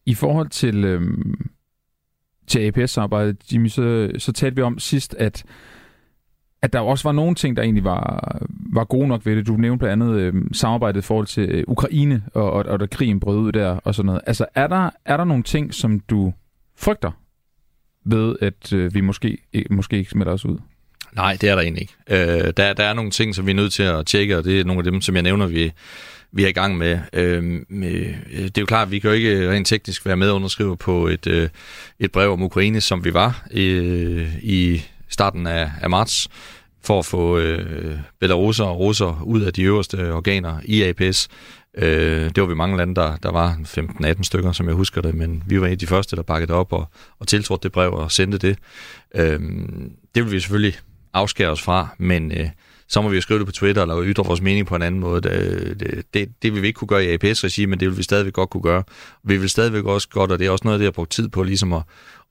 [0.05, 1.01] I forhold til, øh,
[2.47, 5.43] til APS-arbejdet, Jimmy, så, så talte vi om sidst, at
[6.61, 8.41] at der også var nogle ting, der egentlig var,
[8.75, 9.47] var gode nok ved det.
[9.47, 12.85] Du nævnte blandt andet øh, samarbejdet i forhold til øh, Ukraine, og, og, og da
[12.85, 14.21] krigen brød ud der, og sådan noget.
[14.27, 16.33] Altså, er der, er der nogle ting, som du
[16.77, 17.11] frygter
[18.05, 19.37] ved, at øh, vi måske,
[19.69, 20.57] måske ikke smitter os ud?
[21.15, 21.95] Nej, det er der egentlig ikke.
[22.09, 24.59] Øh, der, der er nogle ting, som vi er nødt til at tjekke, og det
[24.59, 25.71] er nogle af dem, som jeg nævner, vi,
[26.31, 26.99] vi er i gang med.
[27.13, 28.13] Øh, med.
[28.31, 30.77] Øh, det er jo klart, at vi kan jo ikke rent teknisk være med underskrive
[30.77, 31.49] på et, øh,
[31.99, 36.27] et brev om Ukraine, som vi var øh, i starten af, af marts
[36.85, 41.27] for at få øh, belaruser og russer ud af de øverste organer i APS.
[41.77, 45.15] Øh, det var vi mange lande, der, der var 15-18 stykker, som jeg husker det,
[45.15, 46.87] men vi var en af de første, der bakkede op og,
[47.19, 48.57] og tiltrådte det brev og sendte det.
[49.15, 49.39] Øh,
[50.15, 50.75] det vil vi selvfølgelig
[51.13, 52.49] afskære os fra, men øh,
[52.87, 55.01] så må vi jo skrive det på Twitter eller ytre vores mening på en anden
[55.01, 55.21] måde.
[55.21, 58.03] Det, det, det, det vil vi ikke kunne gøre i APS-regi, men det vil vi
[58.03, 58.83] stadigvæk godt kunne gøre.
[59.23, 61.11] Vi vil stadigvæk også godt, og det er også noget af det, jeg har brugt
[61.11, 61.81] tid på, ligesom at,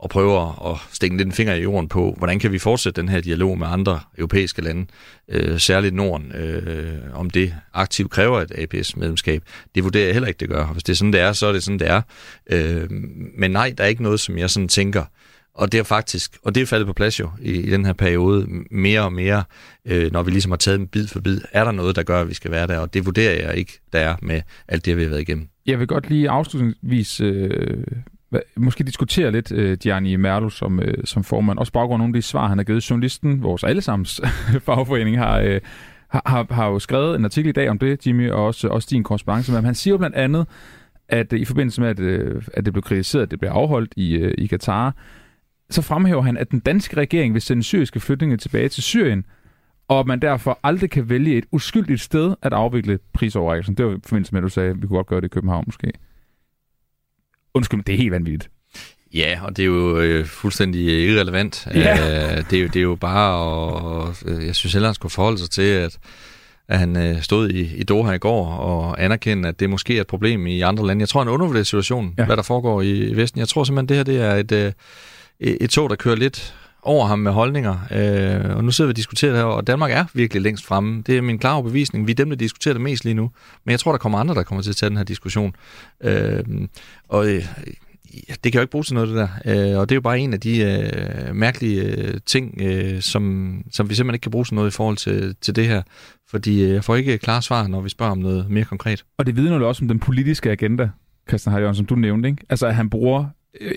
[0.05, 3.09] at prøve at stikke lidt en finger i jorden på, hvordan kan vi fortsætte den
[3.09, 4.87] her dialog med andre europæiske lande,
[5.29, 9.43] øh, særligt Norden, øh, om det aktivt kræver et APS-medlemskab.
[9.75, 10.67] Det vurderer jeg heller ikke, det gør.
[10.67, 12.03] Hvis det er sådan, det er, så er det sådan, det er.
[12.51, 12.91] Øh,
[13.39, 15.05] men nej, der er ikke noget, som jeg sådan tænker,
[15.55, 17.93] og det er faktisk, og det er faldet på plads jo i, i den her
[17.93, 19.45] periode, mere og mere,
[19.85, 22.21] øh, når vi ligesom har taget en bid for bid, er der noget, der gør,
[22.21, 24.97] at vi skal være der, og det vurderer jeg ikke, der er med alt det,
[24.97, 25.49] vi har været igennem.
[25.67, 27.85] Jeg vil godt lige afslutningsvis øh,
[28.57, 32.23] måske diskutere lidt øh, Gianni Merlo som, øh, som formand, også baggrund nogle af de
[32.23, 34.21] svar, han har givet journalisten, vores allesammens
[34.67, 35.61] fagforening, har, øh,
[36.09, 39.03] har, har jo skrevet en artikel i dag om det, Jimmy, og også, også din
[39.03, 39.65] korrespondence med ham.
[39.65, 40.47] Han siger jo blandt andet,
[41.09, 43.93] at øh, i forbindelse med, at, øh, at det blev kritiseret, at det blev afholdt
[43.97, 44.95] i, øh, i Katar,
[45.71, 49.25] så fremhæver han, at den danske regering vil sende syriske flygtninge tilbage til Syrien,
[49.89, 53.75] og at man derfor aldrig kan vælge et uskyldigt sted at afvikle prisoverrækkelsen.
[53.75, 55.29] Det var i forbindelse med, at du sagde, at vi kunne godt gøre det i
[55.29, 55.93] København måske.
[57.55, 58.51] Undskyld, men det er helt vanvittigt.
[59.15, 61.69] Ja, og det er jo øh, fuldstændig irrelevant.
[61.75, 62.37] Ja.
[62.37, 65.13] Øh, det, er jo, det er jo bare, og, øh, jeg synes heller, han skulle
[65.13, 65.99] forholde sig til, at,
[66.69, 70.01] at han øh, stod i, i Doha i går og anerkendte, at det måske er
[70.01, 71.01] et problem i andre lande.
[71.01, 72.25] Jeg tror, han undervurderer situationen, ja.
[72.27, 73.39] hvad der foregår i, i Vesten.
[73.39, 74.73] Jeg tror simpelthen, det her det er et, øh,
[75.41, 77.77] et tog, der kører lidt over ham med holdninger.
[77.91, 81.03] Øh, og nu sidder vi og diskuterer det her, og Danmark er virkelig længst fremme.
[81.07, 82.07] Det er min klare bevisning.
[82.07, 83.31] Vi er dem, der diskuterer det mest lige nu.
[83.65, 85.55] Men jeg tror, der kommer andre, der kommer til at tage den her diskussion.
[86.05, 86.45] Øh,
[87.09, 87.47] og øh,
[88.15, 89.29] det kan jo ikke bruges til noget, det der.
[89.45, 93.63] Øh, og det er jo bare en af de øh, mærkelige øh, ting, øh, som,
[93.73, 95.83] som vi simpelthen ikke kan bruge til noget i forhold til, til det her.
[96.31, 99.05] Fordi øh, jeg får ikke øh, klare svar, når vi spørger om noget mere konkret.
[99.19, 100.91] Og det vidner jo også om den politiske agenda,
[101.29, 102.29] Christian Harjørn, som du nævnte.
[102.29, 102.43] Ikke?
[102.51, 103.27] Altså, at han bruger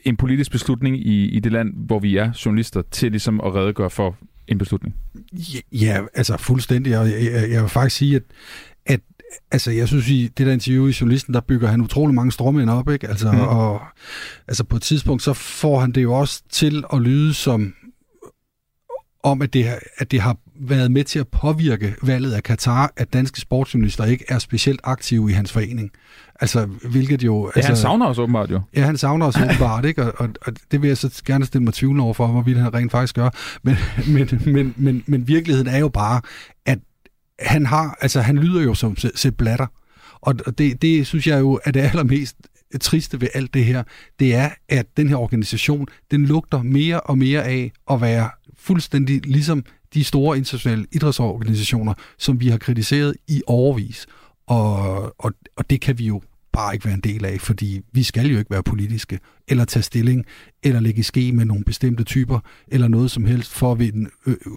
[0.06, 3.90] en politisk beslutning i, i det land, hvor vi er journalister, til ligesom at redegøre
[3.90, 4.96] for en beslutning.
[5.34, 7.00] Ja, ja altså fuldstændig.
[7.00, 8.24] Og jeg, jeg, jeg vil faktisk sige, at,
[8.86, 9.02] at
[9.52, 12.70] altså, jeg synes, i det der interview i Journalisten, der bygger han utrolig mange strømænd
[12.70, 13.08] op, ikke?
[13.08, 13.40] Altså, mm.
[13.40, 13.82] og,
[14.48, 17.74] altså, på et tidspunkt, så får han det jo også til at lyde som,
[19.24, 19.66] om, at det,
[19.98, 24.26] at det har været med til at påvirke valget af Katar, at danske sportsjournalister ikke
[24.28, 25.92] er specielt aktive i hans forening.
[26.40, 27.46] Altså, hvilket jo...
[27.46, 28.62] Ja, altså, han savner os åbenbart jo.
[28.76, 30.04] Ja, han savner os åbenbart, ikke?
[30.04, 32.74] Og, og, og det vil jeg så gerne stille mig tvivl over for, hvorvidt han
[32.74, 33.30] rent faktisk gør.
[33.64, 33.76] Men,
[34.14, 36.22] men, men, men, men virkeligheden er jo bare,
[36.66, 36.80] at
[37.40, 39.68] han har, altså han lyder jo som Sepp Blatter.
[40.22, 42.36] Og det, det synes jeg jo er det allermest
[42.82, 43.84] triste ved alt det her,
[44.20, 49.22] det er, at den her organisation, den lugter mere og mere af at være fuldstændig
[49.26, 54.08] ligesom de store internationale idrætsorganisationer, som vi har kritiseret i overvis.
[54.48, 56.22] Og, og, og det kan vi jo
[56.54, 59.84] bare ikke være en del af, fordi vi skal jo ikke være politiske, eller tage
[59.84, 60.26] stilling,
[60.64, 63.94] eller lægge i ske med nogle bestemte typer, eller noget som helst, for at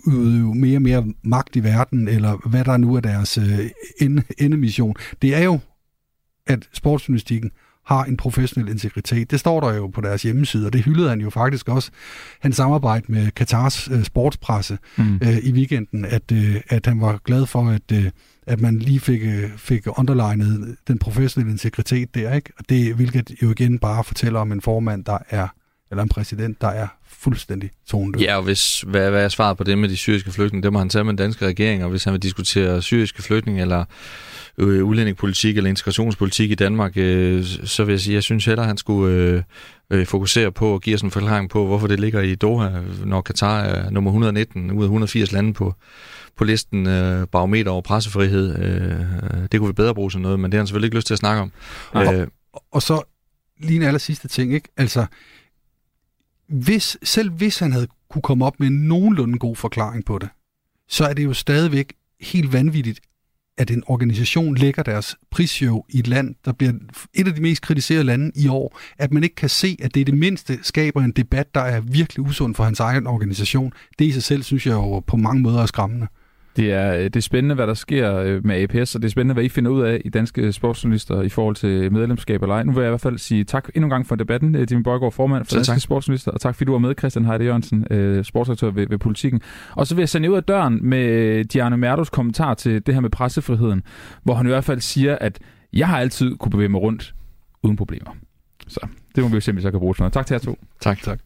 [0.07, 3.71] udøve mere og mere magt i verden, eller hvad der nu er deres øh,
[4.39, 4.95] endemission.
[5.23, 5.59] Det er jo,
[6.47, 7.51] at sportsjournalistikken
[7.87, 9.31] har en professionel integritet.
[9.31, 11.91] Det står der jo på deres hjemmeside, og det hyldede han jo faktisk også.
[12.41, 15.21] Han samarbejde med Katars øh, sportspresse mm.
[15.23, 18.11] øh, i weekenden, at, øh, at han var glad for, at, øh,
[18.51, 22.53] at man lige fik, øh, fik underlegnet den professionelle integritet der, ikke?
[22.59, 25.49] Og det, hvilket jo igen bare fortæller om en formand, der er
[25.91, 28.21] eller en præsident, der er fuldstændig tonedød.
[28.21, 30.63] Ja, og hvis, hvad, hvad er svaret på det med de syriske flygtninge?
[30.63, 33.61] Det må han tage med den danske regering, og hvis han vil diskutere syriske flygtninge
[33.61, 33.85] eller
[34.59, 38.77] øh, udlændingepolitik eller integrationspolitik i Danmark, øh, så vil jeg sige, jeg synes heller, han
[38.77, 39.43] skulle øh,
[39.91, 42.71] øh, fokusere på og give os en forklaring på, hvorfor det ligger i Doha,
[43.05, 45.75] når Katar er nummer 119 ud af 180 lande på,
[46.41, 48.59] på listen øh, barometer over pressefrihed.
[48.59, 51.07] Øh, det kunne vi bedre bruge til noget, men det har han selvfølgelig ikke lyst
[51.07, 51.53] til at snakke om.
[51.97, 53.03] Øh, og, og så
[53.59, 54.69] lige en aller sidste ting, ikke?
[54.77, 55.07] Altså,
[56.49, 60.29] hvis, selv hvis han havde kunne komme op med en nogenlunde god forklaring på det,
[60.89, 63.01] så er det jo stadigvæk helt vanvittigt,
[63.59, 66.73] at en organisation lægger deres prisshow i et land, der bliver
[67.15, 70.01] et af de mest kritiserede lande i år, at man ikke kan se, at det
[70.01, 73.73] i det mindste skaber en debat, der er virkelig usund for hans egen organisation.
[73.99, 76.07] Det i sig selv, synes jeg jo på mange måder er skræmmende.
[76.57, 79.11] Det er, øh, det er spændende, hvad der sker øh, med APS, og det er
[79.11, 82.63] spændende, hvad I finder ud af i danske sportsjournalister i forhold til medlemskab eller ej.
[82.63, 84.83] Nu vil jeg i hvert fald sige tak endnu en gang for debatten, øh, Jimmy
[84.83, 85.81] Borgård, formand for danske tak.
[85.81, 89.41] sportsjournalister, og tak fordi du var med, Christian Heide Jørgensen, sportsaktør ved, ved Politikken.
[89.73, 93.01] Og så vil jeg sende ud af døren med Diana Merdos kommentar til det her
[93.01, 93.83] med pressefriheden,
[94.23, 95.39] hvor han i hvert fald siger, at
[95.73, 97.15] jeg har altid kunne bevæge mig rundt
[97.63, 98.11] uden problemer.
[98.69, 98.81] Så
[99.15, 100.13] det må vi jo vi så kan bruge sådan noget.
[100.13, 100.59] Tak til jer to.
[100.81, 101.21] Tak, tak.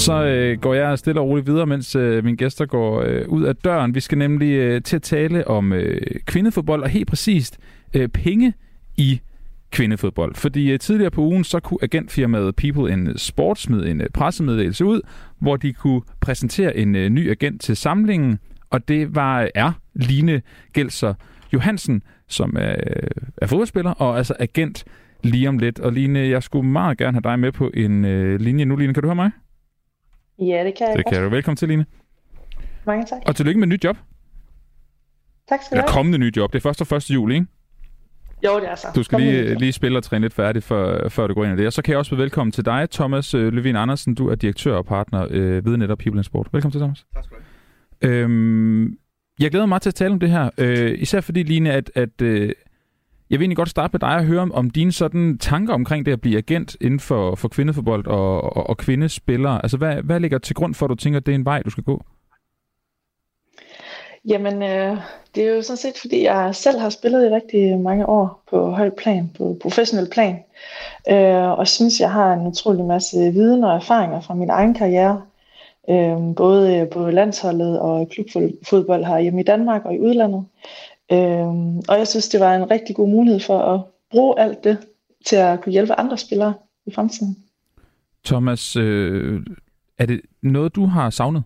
[0.00, 3.44] Så øh, går jeg stille og roligt videre, mens øh, mine gæster går øh, ud
[3.44, 3.94] af døren.
[3.94, 7.58] Vi skal nemlig øh, til at tale om øh, kvindefodbold, og helt præcist
[7.94, 8.54] øh, penge
[8.96, 9.20] i
[9.70, 10.34] kvindefodbold.
[10.34, 14.84] Fordi øh, tidligere på ugen, så kunne agentfirmaet People in Sport smide en øh, pressemeddelelse
[14.84, 15.00] ud,
[15.38, 18.38] hvor de kunne præsentere en øh, ny agent til samlingen,
[18.70, 20.42] og det var er Line
[20.74, 21.14] Gelser
[21.52, 22.76] Johansen, som er,
[23.36, 24.84] er fodboldspiller og altså agent
[25.22, 25.80] lige om lidt.
[25.80, 28.76] Og Line, jeg skulle meget gerne have dig med på en øh, linje nu.
[28.76, 29.30] Line, kan du høre mig?
[30.40, 31.28] Ja, det kan jeg Det kan du.
[31.28, 31.86] Velkommen til, Line.
[32.86, 33.18] Mange tak.
[33.26, 33.96] Og tillykke med et nyt job.
[35.48, 35.96] Tak skal du Eller have.
[35.96, 36.52] kommende nyt job.
[36.52, 37.46] Det er først og første juli, ikke?
[38.44, 38.86] Jo, det er så.
[38.94, 41.54] Du skal Kom lige, lige spille og træne lidt færdigt, før, før du går ind
[41.54, 41.66] i det.
[41.66, 44.14] Og så kan jeg også byde velkommen til dig, Thomas øh, Løvin Andersen.
[44.14, 46.48] Du er direktør og partner øh, ved netop People in Sport.
[46.52, 47.06] Velkommen til, Thomas.
[47.14, 47.42] Tak skal du
[48.06, 48.14] have.
[48.14, 48.84] Øhm,
[49.40, 50.50] jeg glæder mig meget til at tale om det her.
[50.58, 52.52] Øh, især fordi, Line, at, at øh,
[53.30, 56.06] jeg vil egentlig godt starte med dig og høre om, om dine sådan tanker omkring
[56.06, 59.62] det at blive agent inden for, for kvindefodbold og, og, og kvindespillere.
[59.62, 61.62] Altså, hvad, hvad ligger til grund for, at du tænker, at det er en vej,
[61.62, 62.02] du skal gå?
[64.28, 64.96] Jamen, øh,
[65.34, 68.70] det er jo sådan set, fordi jeg selv har spillet i rigtig mange år på
[68.70, 70.38] højt plan, på professionel plan.
[71.10, 75.22] Øh, og synes, jeg har en utrolig masse viden og erfaringer fra min egen karriere.
[75.90, 80.44] Øh, både på landsholdet og klubfodbold her hjemme i Danmark og i udlandet.
[81.12, 81.48] Øh,
[81.88, 84.78] og jeg synes, det var en rigtig god mulighed for at bruge alt det
[85.26, 86.54] til at kunne hjælpe andre spillere
[86.86, 87.36] i fremtiden.
[88.24, 89.40] Thomas, øh,
[89.98, 91.42] er det noget, du har savnet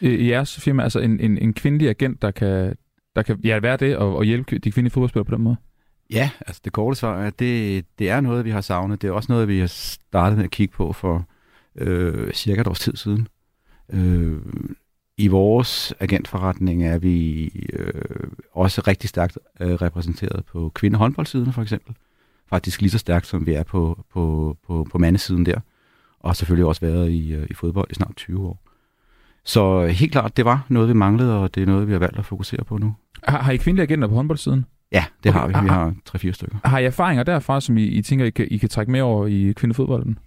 [0.00, 0.82] i i jeres firma?
[0.82, 2.76] Altså en, en, en kvindelig agent, der kan,
[3.16, 5.56] der kan ja, være det og, og hjælpe de kvindelige fodboldspillere på den måde?
[6.10, 9.02] Ja, altså det korte svar er, at det, det er noget, vi har savnet.
[9.02, 11.28] Det er også noget, vi har startet med at kigge på for
[11.76, 13.28] øh, cirka et års tid siden.
[13.92, 14.36] Øh,
[15.18, 18.02] I vores agentforretning er vi øh,
[18.52, 21.94] også rigtig stærkt øh, repræsenteret på kvindehåndboldsiden for eksempel.
[22.48, 25.60] Faktisk lige så stærkt, som vi er på, på, på, på mandesiden der.
[26.20, 28.62] Og selvfølgelig også været i, øh, i fodbold i snart 20 år.
[29.44, 32.18] Så helt klart, det var noget, vi manglede, og det er noget, vi har valgt
[32.18, 32.94] at fokusere på nu.
[33.24, 34.66] Har, har I kvindelige agenter på håndboldsiden?
[34.92, 35.64] Ja, det Okay, har vi.
[35.64, 36.56] Vi har tre-fire stykker.
[36.64, 39.26] Har I erfaringer derfra, som I, I tænker, I kan, I kan trække med over
[39.26, 40.18] i kvindefodbolden?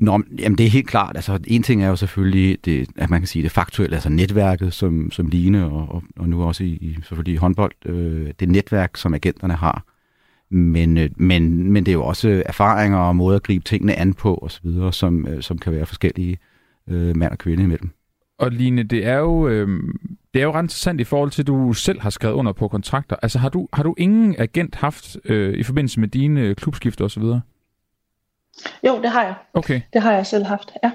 [0.00, 1.16] Nå, men, jamen det er helt klart.
[1.16, 4.72] Altså, en ting er jo selvfølgelig, det, at man kan sige det faktuelle, altså netværket,
[4.72, 8.48] som, som Line og, og, og nu også i, i selvfølgelig i håndbold, øh, det
[8.48, 9.84] netværk, som agenterne har.
[10.50, 14.14] Men, øh, men, men det er jo også erfaringer og måder at gribe tingene an
[14.14, 16.38] på osv., som, øh, som kan være forskellige
[16.88, 17.90] øh, mand og kvinde imellem.
[18.38, 19.68] Og Line, det er jo, øh,
[20.34, 22.68] det er jo ret interessant i forhold til, at du selv har skrevet under på
[22.68, 23.16] kontrakter.
[23.22, 27.22] Altså har du, har du ingen agent haft øh, i forbindelse med dine klubskifter osv.?
[28.86, 29.34] Jo, det har jeg.
[29.54, 29.80] Okay.
[29.92, 30.90] Det har jeg selv haft, ja.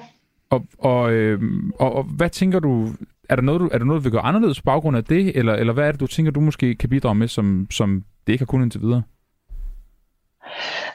[0.50, 1.42] Og, og, øh,
[1.80, 2.88] og, og hvad tænker du,
[3.30, 5.38] er der noget, du, er der noget, du vil gøre anderledes på baggrund af det,
[5.38, 8.34] eller, eller hvad er det, du tænker, du måske kan bidrage med, som, som det
[8.34, 9.02] ikke har kunnet indtil videre?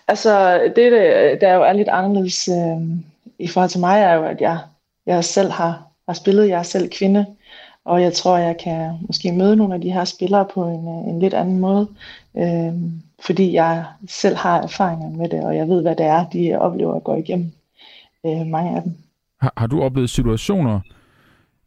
[0.09, 2.99] Altså, det, det- der jo er lidt anderledes øh,
[3.39, 4.59] i forhold til mig, er jo, at jeg,
[5.07, 7.27] jeg selv har, har spillet, jeg er selv kvinde,
[7.85, 11.15] og jeg tror, jeg kan måske møde nogle af de her spillere på en, øh,
[11.15, 11.89] en lidt anden måde,
[12.37, 12.73] øh,
[13.21, 16.95] fordi jeg selv har erfaringer med det, og jeg ved, hvad det er, de oplever
[16.95, 17.53] at gå igennem,
[18.27, 18.93] øh, mange af dem.
[19.41, 20.81] Har, har du oplevet situationer,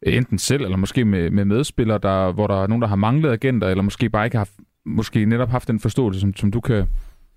[0.02, 3.32] enten selv eller måske med, med medspillere, der, hvor der er nogen, der har manglet
[3.32, 4.50] agenter, eller måske bare ikke har
[4.86, 6.88] måske netop haft den forståelse, som, som du kan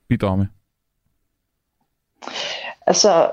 [0.08, 0.46] bidrage med?
[2.86, 3.30] Altså,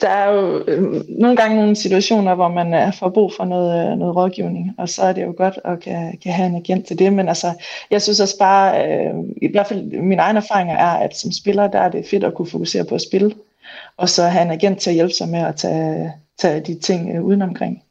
[0.00, 3.92] der er jo øh, nogle gange nogle situationer, hvor man øh, får brug for noget,
[3.92, 6.86] øh, noget rådgivning, og så er det jo godt at kan, kan have en agent
[6.86, 7.52] til det, men altså,
[7.90, 11.66] jeg synes også bare, øh, i hvert fald mine egne erfaringer er, at som spiller,
[11.66, 13.34] der er det fedt at kunne fokusere på at spille,
[13.96, 17.16] og så have en agent til at hjælpe sig med at tage, tage de ting
[17.16, 17.82] øh, udenomkring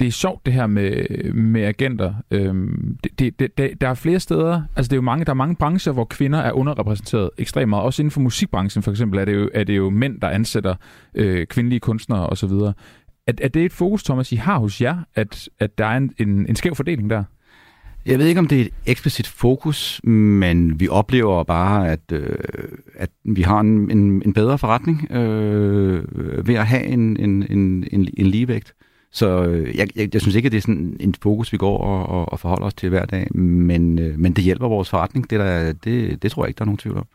[0.00, 2.14] det er sjovt det her med, med agenter.
[2.30, 5.30] Øhm, det, det, det, det, der er flere steder, altså det er jo mange, der
[5.30, 7.84] er mange brancher, hvor kvinder er underrepræsenteret ekstremt meget.
[7.84, 10.74] Også inden for musikbranchen for eksempel er det jo, er det jo mænd, der ansætter
[11.14, 12.50] øh, kvindelige kunstnere osv.
[12.50, 12.72] Er,
[13.26, 16.46] er det et fokus, Thomas, I har hos jer, at, at der er en, en,
[16.48, 17.24] en skæv fordeling der?
[18.06, 22.36] Jeg ved ikke, om det er et eksplicit fokus, men vi oplever bare, at, øh,
[22.94, 27.84] at vi har en, en, en bedre forretning øh, ved at have en, en, en,
[27.92, 28.74] en, en ligevægt.
[29.10, 31.78] Så øh, jeg, jeg, jeg synes ikke, at det er sådan en fokus, vi går
[31.78, 35.30] og, og, og forholder os til hver dag, men, øh, men det hjælper vores forretning.
[35.30, 37.06] Det, der, det, det tror jeg ikke, der er nogen tvivl om.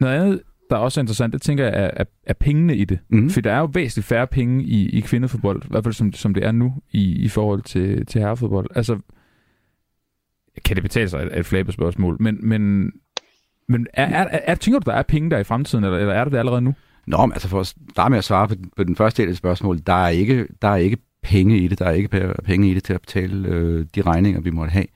[0.00, 2.98] Noget andet, der også er interessant, det tænker jeg, er, er, er pengene i det.
[3.08, 3.30] Mm.
[3.30, 6.34] For der er jo væsentligt færre penge i, i kvindefodbold, i hvert fald som, som
[6.34, 8.66] det er nu i, i forhold til, til herrefodbold.
[8.74, 8.98] Altså,
[10.64, 12.92] kan det betale sig, er et flabet spørgsmål, men, men,
[13.68, 16.14] men er, er, er, er, tænker du, der er penge der i fremtiden, eller, eller
[16.14, 16.74] er det det allerede nu?
[17.06, 19.36] Nå, men altså for at starte med at svare på, på den første del af
[19.36, 21.78] spørgsmålet, der er ikke, der er ikke penge i det.
[21.78, 24.70] Der er ikke pe- penge i det til at betale øh, de regninger, vi måtte
[24.70, 24.86] have.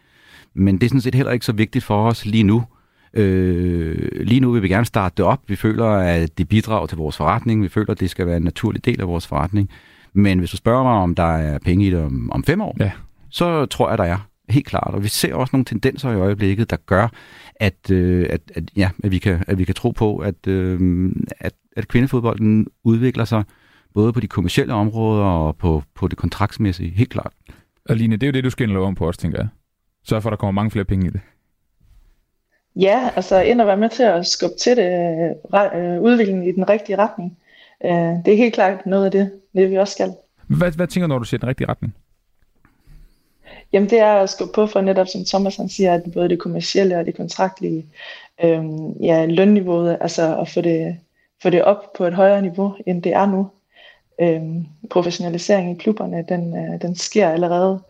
[0.54, 2.64] Men det er sådan set heller ikke så vigtigt for os lige nu.
[3.14, 5.40] Øh, lige nu vil vi gerne starte det op.
[5.48, 7.62] Vi føler, at det bidrager til vores forretning.
[7.62, 9.70] Vi føler, at det skal være en naturlig del af vores forretning.
[10.12, 12.76] Men hvis du spørger mig, om der er penge i det om, om fem år,
[12.80, 12.90] Ja.
[13.30, 14.18] så tror jeg, der er.
[14.48, 14.94] Helt klart.
[14.94, 17.08] Og vi ser også nogle tendenser i øjeblikket, der gør,
[17.56, 21.10] at, øh, at, at, ja, at, vi, kan, at vi kan tro på, at, øh,
[21.38, 23.44] at, at kvindefodbolden udvikler sig
[23.94, 26.90] både på de kommercielle områder og på, på det kontraktsmæssige.
[26.90, 27.32] Helt klart.
[27.88, 29.48] Og Line, det er jo det, du skal love om på os, tænker jeg.
[30.04, 31.20] Sørg for, at der kommer mange flere penge i det.
[32.76, 34.90] Ja, altså ind og være med til at skubbe til det,
[35.74, 37.38] øh, udviklingen i den rigtige retning.
[37.84, 37.90] Øh,
[38.24, 40.14] det er helt klart noget af det, det vi også skal.
[40.46, 41.94] Hvad, hvad tænker du, når du siger den rigtige retning?
[43.72, 46.38] Jamen det er at skubbe på for netop, som Thomas han siger, at både det
[46.38, 47.86] kommercielle og det kontraktlige,
[48.44, 48.64] øh,
[49.00, 50.96] ja, lønniveauet, altså at få det,
[51.42, 53.48] få det op på et højere niveau, end det er nu.
[54.20, 57.82] Øhm, professionalisering i klubberne, den, øh, den sker allerede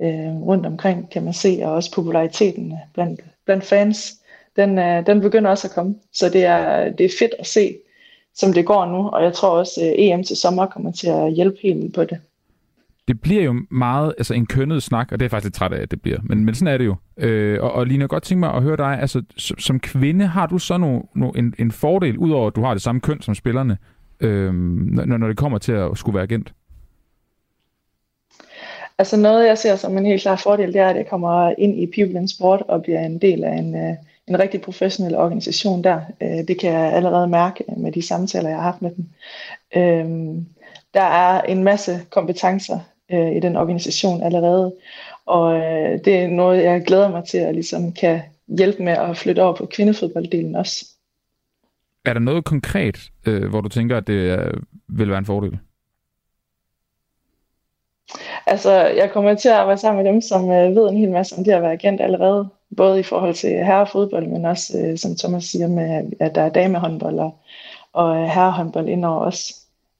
[0.00, 4.14] øh, rundt omkring, kan man se, og også populariteten blandt, blandt fans,
[4.56, 5.94] den, øh, den begynder også at komme.
[6.12, 7.78] Så det er, det er fedt at se,
[8.34, 11.32] som det går nu, og jeg tror også, øh, EM til sommer kommer til at
[11.32, 12.20] hjælpe helt på det
[13.08, 15.72] det bliver jo meget altså en kønnet snak, og det er jeg faktisk lidt træt
[15.72, 16.18] af, at det bliver.
[16.22, 16.96] Men, men sådan er det jo.
[17.16, 20.26] Øh, og, og Line, jeg godt tænke mig at høre dig, altså som, som kvinde,
[20.26, 23.22] har du så no, no, en, en fordel, udover at du har det samme køn
[23.22, 23.78] som spillerne,
[24.20, 26.52] øh, når, når det kommer til at skulle være agent?
[28.98, 31.78] Altså noget, jeg ser som en helt klar fordel, det er, at jeg kommer ind
[31.78, 33.94] i People in Sport og bliver en del af en, øh,
[34.28, 36.00] en rigtig professionel organisation der.
[36.20, 39.04] Øh, det kan jeg allerede mærke med de samtaler, jeg har haft med dem.
[39.76, 40.46] Øhm,
[40.94, 42.78] der er en masse kompetencer,
[43.12, 44.74] øh, i den organisation allerede.
[45.26, 48.20] Og øh, det er noget, jeg glæder mig til at ligesom kan
[48.58, 50.86] hjælpe med at flytte over på kvindefodbolddelen også.
[52.04, 54.50] Er der noget konkret, øh, hvor du tænker, at det er,
[54.88, 55.58] vil være en fordel?
[58.46, 61.36] Altså, jeg kommer til at arbejde sammen med dem, som øh, ved en hel masse
[61.38, 62.48] om det at være agent allerede.
[62.76, 66.48] Både i forhold til herrefodbold, men også, øh, som Thomas siger, med, at der er
[66.48, 67.38] damehåndbold og,
[67.92, 69.54] og øh, herrehåndbold indover også.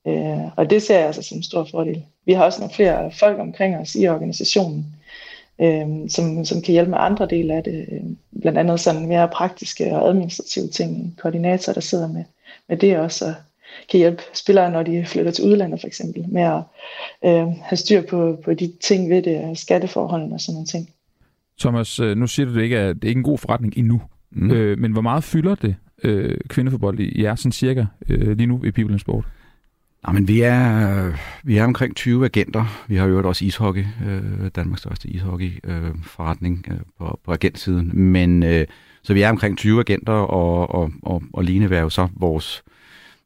[0.07, 2.05] Øh, og det ser jeg altså som en stor fordel.
[2.27, 4.87] Vi har også nogle flere folk omkring os i organisationen,
[5.61, 7.87] øh, som, som kan hjælpe med andre dele af det.
[8.41, 11.19] Blandt andet sådan mere praktiske og administrative ting.
[11.23, 12.25] Koordinator, der sidder med,
[12.69, 13.35] med det også, og
[13.91, 16.63] kan hjælpe spillere, når de flytter til udlandet for eksempel, med at
[17.25, 20.91] øh, have styr på, på de ting ved det, skatteforholdene og sådan nogle ting.
[21.61, 24.03] Thomas, øh, nu siger du det ikke, at det er ikke en god forretning endnu,
[24.31, 24.51] mm.
[24.51, 28.65] øh, men hvor meget fylder det øh, kvindefodbold i jer sådan cirka øh, lige nu
[28.65, 29.25] i People Sport?
[30.07, 31.13] Ah, Jamen, vi er,
[31.45, 32.85] vi er omkring 20 agenter.
[32.89, 37.91] Vi har jo også ishockey, øh, Danmarks største ishockey-forretning øh, øh, på, på agentsiden.
[37.95, 38.67] Men øh,
[39.03, 42.63] så vi er omkring 20 agenter, og, og, og, og Line er jo så vores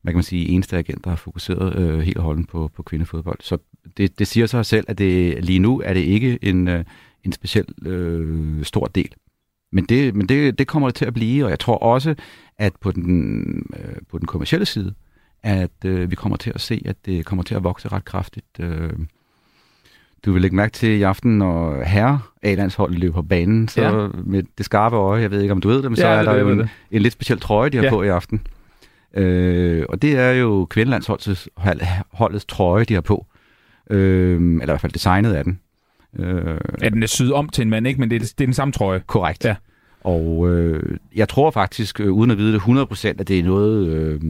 [0.03, 3.39] hvad kan man sige, eneste agent, der har fokuseret øh, helt holden på, på kvindefodbold.
[3.41, 3.59] Så
[3.97, 6.85] det, det siger sig selv, at det, lige nu er det ikke en, øh,
[7.25, 9.15] en speciel øh, stor del.
[9.73, 12.15] Men, det, men det, det kommer det til at blive, og jeg tror også,
[12.59, 14.95] at på den, øh, på den kommercielle side,
[15.43, 18.47] at øh, vi kommer til at se, at det kommer til at vokse ret kraftigt.
[18.61, 18.91] Øh,
[20.25, 24.09] du vil lægge mærke til i aften, når herre A-landsholdet løber på banen, så ja.
[24.25, 26.23] med det skarpe øje, jeg ved ikke om du ved det, men ja, så er
[26.23, 27.91] der jo en, en lidt speciel trøje, de har ja.
[27.91, 28.47] på i aften.
[29.15, 31.49] Øh, og det er jo kvindelandsholdets
[32.13, 33.27] holdets trøje, de har på.
[33.91, 35.61] Øh, eller i hvert fald designet af den.
[36.19, 38.01] Øh, ja, den er syet om til en mand, ikke?
[38.01, 39.03] Men det er, det er den samme trøje.
[39.07, 39.45] Korrekt.
[39.45, 39.55] Ja.
[40.01, 43.87] Og øh, jeg tror faktisk, øh, uden at vide det 100%, at det er noget,
[43.89, 44.21] øh,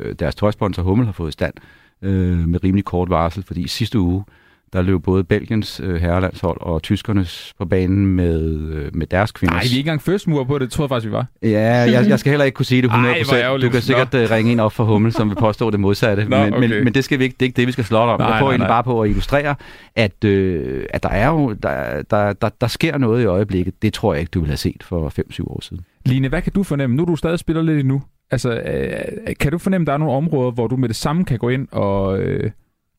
[0.00, 1.54] øh, deres tøjsponsor Hummel har fået i stand
[2.02, 4.24] øh, med rimelig kort varsel, fordi sidste uge,
[4.72, 9.54] der løb både Belgiens øh, herrelandshold og tyskernes på banen med, øh, med deres kvinder.
[9.54, 11.26] Nej, vi er ikke engang first mover på det, tror jeg faktisk, vi var.
[11.42, 12.92] Ja, jeg, jeg skal heller ikke kunne sige det 100%.
[13.34, 14.18] Ej, du kan sikkert Nå.
[14.18, 16.24] Øh, ringe en op for Hummel, som vil påstå det modsatte.
[16.28, 16.68] Nå, men, okay.
[16.68, 18.20] men, men det, skal vi ikke, det er ikke det, vi skal slå om.
[18.20, 19.54] Nej, jeg prøver egentlig bare på at illustrere,
[19.96, 23.82] at, øh, at der, er jo, der, der, der, der sker noget i øjeblikket.
[23.82, 25.84] Det tror jeg ikke, du ville have set for 5-7 år siden.
[26.06, 26.96] Line, hvad kan du fornemme?
[26.96, 28.02] Nu er du stadig spiller lidt endnu.
[28.30, 31.24] Altså, øh, kan du fornemme, at der er nogle områder, hvor du med det samme
[31.24, 32.18] kan gå ind og...
[32.18, 32.50] Øh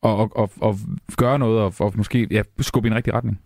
[0.01, 0.77] og, og, og, og
[1.17, 3.41] gøre noget og, og måske ja, skubbe i en rigtig retning?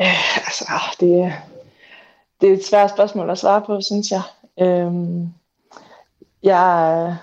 [0.00, 0.64] Øh, altså,
[1.00, 1.32] det,
[2.40, 4.22] det er et svært spørgsmål at svare på, synes jeg.
[4.60, 5.28] Øhm,
[6.42, 7.16] jeg,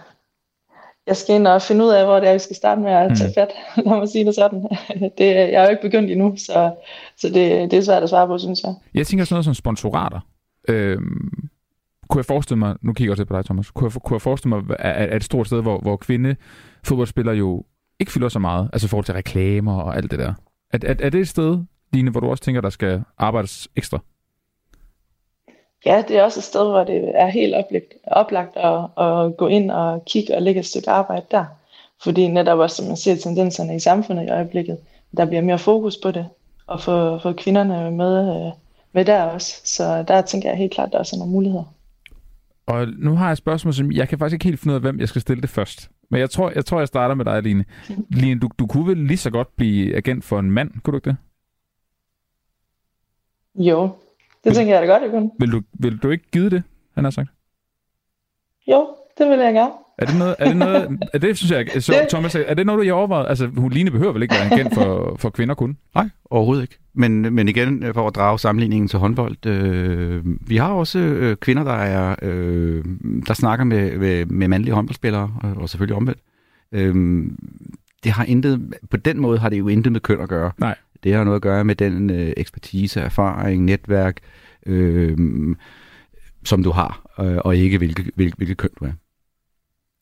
[1.08, 3.18] jeg skal ind og finde ud af, hvor det er, vi skal starte med at
[3.18, 3.34] tage mm.
[3.34, 3.52] fat,
[3.86, 4.68] lad mig sige det sådan.
[5.18, 6.76] Det, jeg er jo ikke begyndt endnu, så,
[7.18, 8.74] så det, det er svært at svare på, synes jeg.
[8.94, 10.20] Jeg tænker sådan noget som sponsorater.
[10.68, 11.50] Øhm,
[12.10, 14.22] kunne jeg forestille mig, nu kigger jeg også på dig, Thomas, kunne jeg, kunne jeg
[14.22, 16.36] forestille mig, at, at et stort sted, hvor, hvor kvinde
[16.84, 17.64] fodboldspillere jo
[18.00, 20.34] ikke fylder så meget, altså i forhold til reklamer og alt det der.
[20.74, 24.00] Er, er, er det et sted, Line, hvor du også tænker, der skal arbejdes ekstra?
[25.86, 29.48] Ja, det er også et sted, hvor det er helt oplagt, oplagt at, at gå
[29.48, 31.46] ind og kigge og lægge et stykke arbejde der.
[32.04, 34.78] Fordi netop også, som man ser tendenserne i samfundet i øjeblikket,
[35.18, 36.28] der bliver mere fokus på det,
[36.68, 38.52] og få, få kvinderne med, øh,
[38.94, 39.62] med der også.
[39.64, 41.74] Så der tænker jeg helt klart, der også er nogle muligheder.
[42.66, 44.82] Og nu har jeg et spørgsmål, som jeg kan faktisk ikke helt finde ud af,
[44.82, 45.90] hvem jeg skal stille det først.
[46.10, 47.66] Men jeg tror, jeg, tror, jeg starter med dig, Line.
[48.22, 50.98] Line, du, du kunne vel lige så godt blive agent for en mand, kunne du
[50.98, 51.18] ikke det?
[53.56, 53.96] Jo,
[54.44, 55.32] det tænker jeg da godt, jeg kunne.
[55.40, 56.64] Vil du, vil du ikke give det,
[56.96, 57.30] han har sagt?
[58.68, 59.72] Jo, det vil jeg gerne.
[59.98, 62.66] Er det noget, er det noget, er det, synes jeg, så, Det- Thomas, er det
[62.66, 63.30] noget, du har overvejet?
[63.30, 65.78] Altså, hun Line behøver vel ikke være agent for, for kvinder kun?
[65.96, 66.80] Nej, overhovedet ikke.
[66.96, 71.38] Men, men igen, øh, for at drage sammenligningen til håndbold, øh, vi har også øh,
[71.38, 72.86] kvinder, der er øh,
[73.28, 76.20] der snakker med, med, med mandlige håndboldspillere, og, og selvfølgelig omvendt.
[76.72, 77.26] Øh,
[78.04, 80.52] det har intet, på den måde har det jo intet med køn at gøre.
[80.58, 80.76] Nej.
[81.04, 84.18] Det har noget at gøre med den øh, ekspertise, erfaring, netværk,
[84.66, 85.18] øh,
[86.46, 88.92] som du har, øh, og ikke hvilket, hvilket, hvilket køn du er.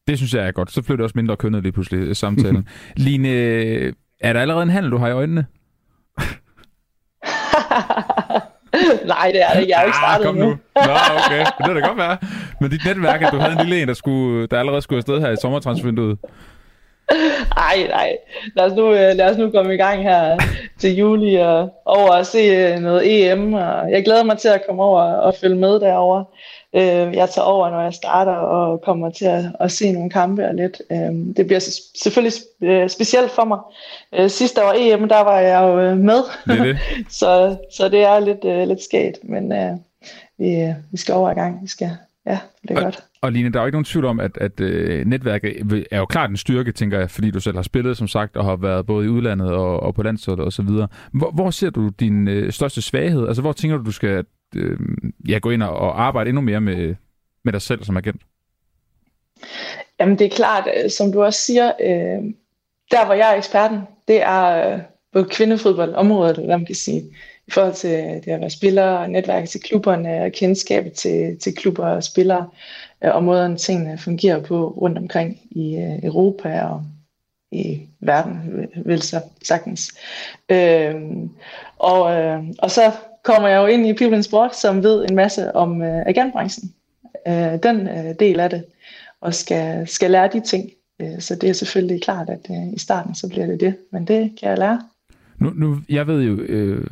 [0.08, 0.72] Det synes jeg er godt.
[0.72, 2.68] Så bliver det også mindre kønnet lige pludselig øh, samtalen.
[2.96, 3.30] Line,
[4.20, 5.46] er der allerede en handel, du har i øjnene?
[9.14, 9.68] Nej, det er det.
[9.70, 10.50] Jeg er jo ikke startet ah, kom endnu.
[10.50, 10.58] nu.
[10.76, 10.94] Nå,
[11.26, 11.40] okay.
[11.40, 12.18] Det kan da godt være.
[12.62, 15.22] Men dit netværk, at du havde en lille en, der, skulle, der allerede skulle afsted
[15.22, 16.18] her i sommertransfervinduet.
[17.58, 18.18] Ej, nej.
[18.56, 20.40] Lad os, nu, øh, lad os nu komme i gang her
[20.80, 23.54] til juli og over og se øh, noget EM.
[23.54, 26.24] Og jeg glæder mig til at komme over og følge med derover.
[26.76, 26.82] Øh,
[27.16, 30.56] Jeg tager over, når jeg starter, og kommer til at, at se nogle kampe og
[30.56, 30.82] lidt.
[30.92, 30.98] Øh,
[31.38, 33.60] Det bliver s- selvfølgelig øh, specielt for mig.
[34.16, 36.78] Øh, Sidste år EM, der var jeg jo øh, med, Det det.
[37.20, 39.18] så, så det er lidt, øh, lidt skægt.
[39.24, 39.72] Men øh,
[40.38, 41.60] vi, øh, vi skal over i gang.
[41.64, 41.90] Vi skal,
[42.26, 43.04] ja, det er godt.
[43.22, 46.06] Og Line, der er jo ikke nogen tvivl om, at, at øh, netværket er jo
[46.06, 48.86] klart en styrke, tænker jeg, fordi du selv har spillet, som sagt, og har været
[48.86, 50.88] både i udlandet og, og på landsholdet og så videre.
[51.14, 53.28] Hvor, hvor ser du din øh, største svaghed?
[53.28, 54.26] Altså, hvor tænker du, du skal
[54.56, 54.80] øh,
[55.28, 56.96] ja, gå ind og, og arbejde endnu mere med,
[57.44, 58.22] med dig selv som agent?
[60.00, 62.24] Jamen det er klart, øh, som du også siger, øh,
[62.92, 64.80] der hvor jeg er eksperten, det er øh,
[65.14, 67.02] på kvindefodboldområdet, eller man kan sige,
[67.48, 71.38] i forhold til øh, det at være spiller, og netværket til klubberne, og kendskabet til,
[71.40, 72.50] til klubber og spillere,
[73.04, 76.84] øh, og måden tingene fungerer på rundt omkring i øh, Europa og
[77.52, 79.92] i verden, vil- vil så sagtens.
[80.50, 80.96] Øh,
[81.78, 82.92] og, øh, og så
[83.24, 86.74] kommer jeg jo ind i People in Sport, som ved en masse om øh, agentbranchen.
[87.28, 88.66] Øh, den øh, del af det
[89.22, 90.70] og skal, skal lære de ting.
[91.02, 94.08] Øh, Så det er selvfølgelig klart, at øh, i starten så bliver det det, men
[94.08, 94.82] det kan jeg lære.
[95.38, 96.88] Nu, nu, jeg ved jo øh,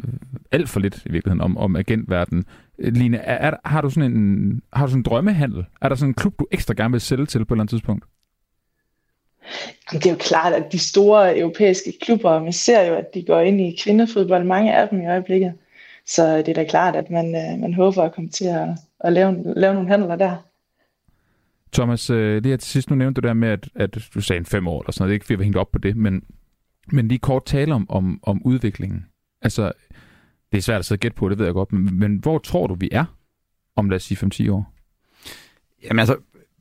[0.52, 2.46] alt for lidt i virkeligheden om, om agentverdenen.
[2.80, 5.66] Øh, Line, er, er, har, du sådan en, har du sådan en drømmehandel?
[5.82, 7.70] Er der sådan en klub, du ekstra gerne vil sælge til på et eller andet
[7.70, 8.06] tidspunkt?
[9.92, 13.24] Jamen, det er jo klart, at de store europæiske klubber, man ser jo, at de
[13.24, 15.54] går ind i kvindefodbold, mange af dem i øjeblikket.
[16.10, 19.14] Så det er da klart, at man, øh, man håber at komme til at, at
[19.14, 20.36] lave, lave nogle handler der.
[21.74, 24.40] Thomas, øh, lige her til sidst, nu nævnte du der med, at, at du sagde
[24.40, 25.10] en fem år eller sådan noget.
[25.10, 26.24] Det er ikke, fordi jeg var hængt op på det, men,
[26.92, 29.06] men lige kort tale om, om, om udviklingen.
[29.42, 29.72] Altså,
[30.52, 32.38] det er svært at sidde og gætte på, det ved jeg godt, men, men hvor
[32.38, 33.06] tror du, vi er
[33.76, 34.74] om, lad os sige, 5-10 år?
[35.84, 36.18] Jamen altså,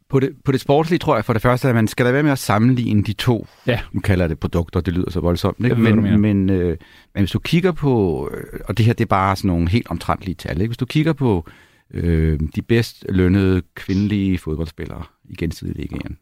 [0.08, 2.22] på det, på det sportslige tror jeg for det første, at man skal da være
[2.22, 3.46] med at sammenligne de to.
[3.66, 3.80] Ja.
[3.92, 5.64] Nu kalder det produkter, det lyder så voldsomt.
[5.64, 5.76] Ikke?
[5.76, 6.76] Ved, men, men, øh,
[7.14, 9.90] men hvis du kigger på, øh, og det her det er bare sådan nogle helt
[9.90, 10.68] omtrentlige tal, ikke?
[10.68, 11.48] hvis du kigger på
[11.94, 16.18] øh, de bedst lønnede kvindelige fodboldspillere i gensidig ligaen,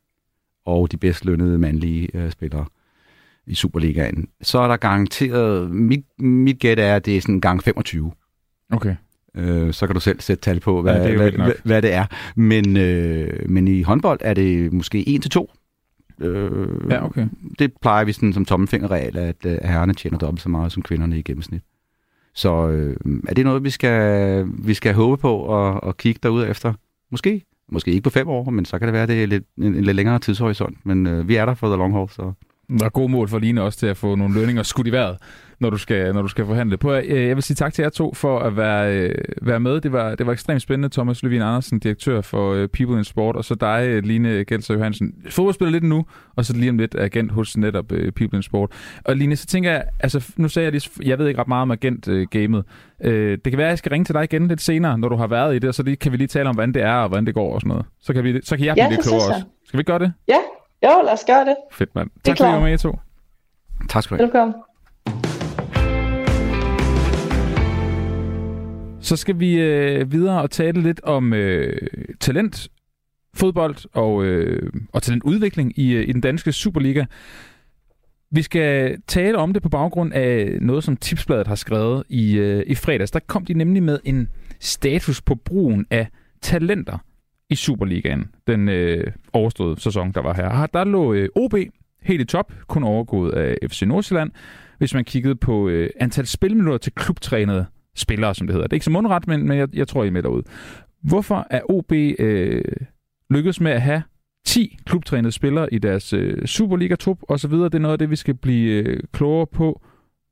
[0.66, 2.64] og de bedst lønnede mandlige øh, spillere
[3.46, 7.62] i Superligaen, så er der garanteret, mit, mit gæt er, at det er sådan gang
[7.62, 8.12] 25.
[8.72, 8.96] Okay.
[9.36, 11.82] Øh, så kan du selv sætte tal på, hvad, Ja, det er hvad, hvad, hvad
[11.82, 12.06] det er.
[12.36, 15.50] Men, øh, men i håndbold er det måske 1 til 2.
[16.20, 17.26] Øh, Ja, okay.
[17.58, 21.18] Det plejer vi sådan som tommelfingerregel, at øh, herrerne tjener dobbelt så meget som kvinderne
[21.18, 21.62] i gennemsnit.
[22.34, 22.96] Så øh,
[23.28, 26.72] er det noget, vi skal, vi skal håbe på og, og kigge derud efter?
[27.10, 27.42] Måske.
[27.68, 29.84] Måske ikke på fem år, men så kan det være, det er lidt, en, en
[29.84, 30.78] lidt længere tidshorisont.
[30.84, 32.32] Men øh, vi er der for the long haul, så...
[32.78, 35.16] Der er gode mål for Line også til at få nogle lønninger skudt i vejret,
[35.60, 36.76] når du skal, når du skal forhandle.
[36.76, 39.80] På, øh, jeg vil sige tak til jer to for at være, øh, være med.
[39.80, 40.88] Det var, det var ekstremt spændende.
[40.88, 45.14] Thomas Løvin Andersen, direktør for øh, People in Sport, og så dig, Line Gelser Johansen.
[45.30, 46.06] Fodboldspiller lidt nu,
[46.36, 47.86] og så lige om lidt agent hos netop
[48.16, 48.70] People in Sport.
[49.04, 51.62] Og Line, så tænker jeg, altså nu sagde jeg lige, jeg ved ikke ret meget
[51.62, 52.64] om agent-gamet.
[53.04, 55.26] Det kan være, at jeg skal ringe til dig igen lidt senere, når du har
[55.26, 57.08] været i det, og så lige, kan vi lige tale om, hvordan det er, og
[57.08, 57.86] hvordan det går og sådan noget.
[58.00, 59.44] Så kan, vi, så kan jeg blive Ja, lidt klogere også.
[59.66, 60.12] Skal vi ikke gøre det?
[60.28, 60.38] Ja,
[60.82, 61.56] jo, lad os gøre det.
[61.72, 62.10] Fedt, mand.
[62.24, 62.98] Tak fordi I var med, I to.
[63.88, 64.26] Tak skal du have.
[64.26, 64.54] Velkommen.
[69.00, 71.88] Så skal vi øh, videre og tale lidt om øh,
[72.20, 72.68] talent,
[73.34, 77.04] fodbold og, øh, og talentudvikling i, øh, i den danske Superliga.
[78.30, 82.64] Vi skal tale om det på baggrund af noget, som Tipsbladet har skrevet i, øh,
[82.66, 83.10] i fredags.
[83.10, 84.28] Der kom de nemlig med en
[84.60, 86.08] status på brugen af
[86.42, 86.98] talenter
[87.50, 90.66] i Superligaen, den øh, overståede sæson, der var her.
[90.66, 91.54] Der lå øh, OB
[92.02, 94.30] helt i top, kun overgået af FC Nordsjælland,
[94.78, 97.66] hvis man kiggede på øh, antal spilminutter til klubtrænede
[97.96, 98.66] spillere, som det hedder.
[98.66, 100.42] Det er ikke så mundret, men, men jeg, jeg tror, I er med derude.
[101.02, 102.64] Hvorfor er OB øh,
[103.30, 104.02] lykkedes med at have
[104.46, 107.52] 10 klubtrænede spillere i deres øh, Superliga-trup osv.?
[107.52, 109.82] Det er noget af det, vi skal blive øh, klogere på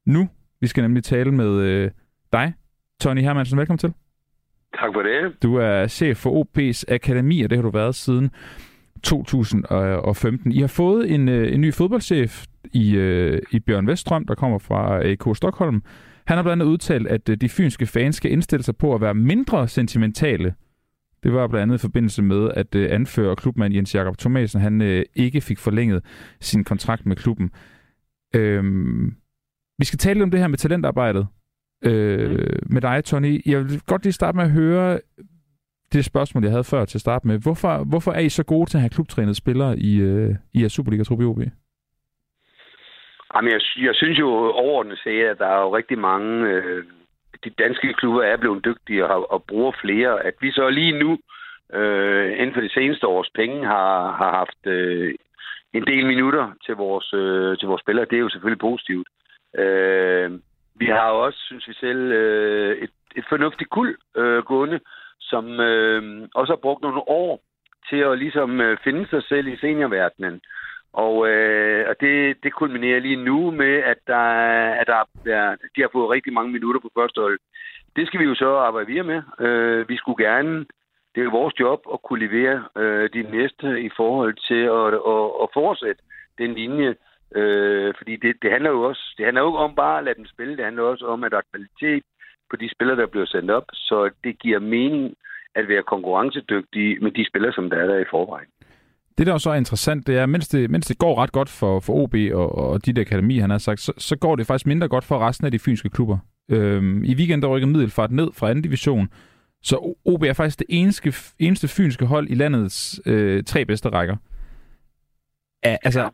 [0.07, 0.29] nu.
[0.61, 1.91] Vi skal nemlig tale med øh,
[2.33, 2.53] dig,
[3.01, 4.04] Tony Hermansen, velkommen til.
[4.79, 5.43] Tak for det.
[5.43, 8.31] Du er chef for OP's Akademi, og det har du været siden
[9.03, 10.53] 2015.
[10.53, 14.59] I har fået en, øh, en ny fodboldchef i, øh, i Bjørn Veststrøm, der kommer
[14.59, 15.83] fra øh, AK Stockholm.
[16.27, 19.15] Han har blandt andet udtalt, at de fynske fans skal indstille sig på at være
[19.15, 20.55] mindre sentimentale.
[21.23, 25.41] Det var blandt andet i forbindelse med, at anfører klubmand Jens Jakob Thomasen, han ikke
[25.41, 26.05] fik forlænget
[26.41, 27.51] sin kontrakt med klubben.
[28.35, 29.15] Øhm,
[29.79, 31.27] vi skal tale om det her med talentarbejdet
[31.87, 32.39] øh, mm.
[32.67, 33.41] med dig, Tony.
[33.47, 35.01] Jeg vil godt lige starte med at høre
[35.93, 37.39] det spørgsmål, jeg havde før til at starte med.
[37.43, 40.73] Hvorfor, hvorfor er I så gode til at have klubtrænede spillere i, øh, i jeres
[40.73, 41.41] Superliga-trup i OB?
[43.35, 44.29] Jamen, jeg, jeg synes jo
[44.63, 46.47] overordnet set, at der er jo rigtig mange...
[46.49, 46.85] Øh,
[47.45, 50.25] de danske klubber er blevet dygtige og, og bruger flere.
[50.25, 51.19] At vi så lige nu,
[51.73, 55.15] øh, inden for det seneste års penge, har, har haft øh,
[55.73, 59.09] en del minutter til vores, øh, til vores spillere, det er jo selvfølgelig positivt.
[59.59, 60.31] Øh,
[60.75, 64.81] vi har også, synes vi selv, øh, et, et fornuftigt kul øh, gående,
[65.21, 67.41] som øh, også har brugt nogle år
[67.89, 70.41] til at ligesom øh, finde sig selv i seniorverdenen.
[70.93, 74.27] Og, øh, og det, det kulminerer lige nu med, at, der,
[74.81, 77.39] at der, ja, de har fået rigtig mange minutter på første hold.
[77.97, 79.47] Det skal vi jo så arbejde videre med.
[79.47, 80.67] Øh, vi skulle gerne,
[81.15, 85.25] det er vores job at kunne levere øh, de næste i forhold til at, at,
[85.43, 86.03] at fortsætte
[86.39, 86.95] den linje.
[87.35, 90.17] Øh, fordi det, det handler jo også, det handler jo ikke om bare at lade
[90.17, 92.03] dem spille, det handler også om, at der er kvalitet
[92.51, 95.15] på de spillere, der bliver sendt op, så det giver mening
[95.55, 98.49] at være konkurrencedygtige med de spillere, som der er der i forvejen.
[99.19, 101.81] Det, der er så interessant, det er, mens det, mens det går ret godt for,
[101.81, 104.89] for OB og, og dit akademi, han har sagt, så, så går det faktisk mindre
[104.89, 106.19] godt for resten af de fynske klubber.
[106.51, 109.09] Øhm, I weekenden rykker Middelfart ned fra anden division,
[109.63, 114.17] så OB er faktisk det eneste, eneste fynske hold i landets øh, tre bedste rækker.
[115.63, 116.11] Er, altså,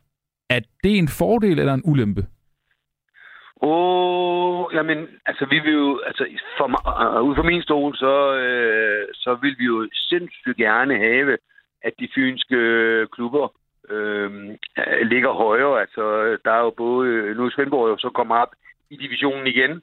[0.50, 2.22] er det en fordel eller en ulempe?
[3.62, 6.24] Åh, oh, jamen, altså vi vil jo, altså
[6.58, 11.38] for, uh, ud fra min stol, så, øh, så vil vi jo sindssygt gerne have,
[11.82, 12.58] at de fynske
[13.12, 13.48] klubber
[13.90, 14.30] øh,
[15.12, 15.80] ligger højere.
[15.80, 16.02] Altså,
[16.44, 18.52] der er jo både, nu er Svendborg jo så kommet op
[18.90, 19.82] i divisionen igen,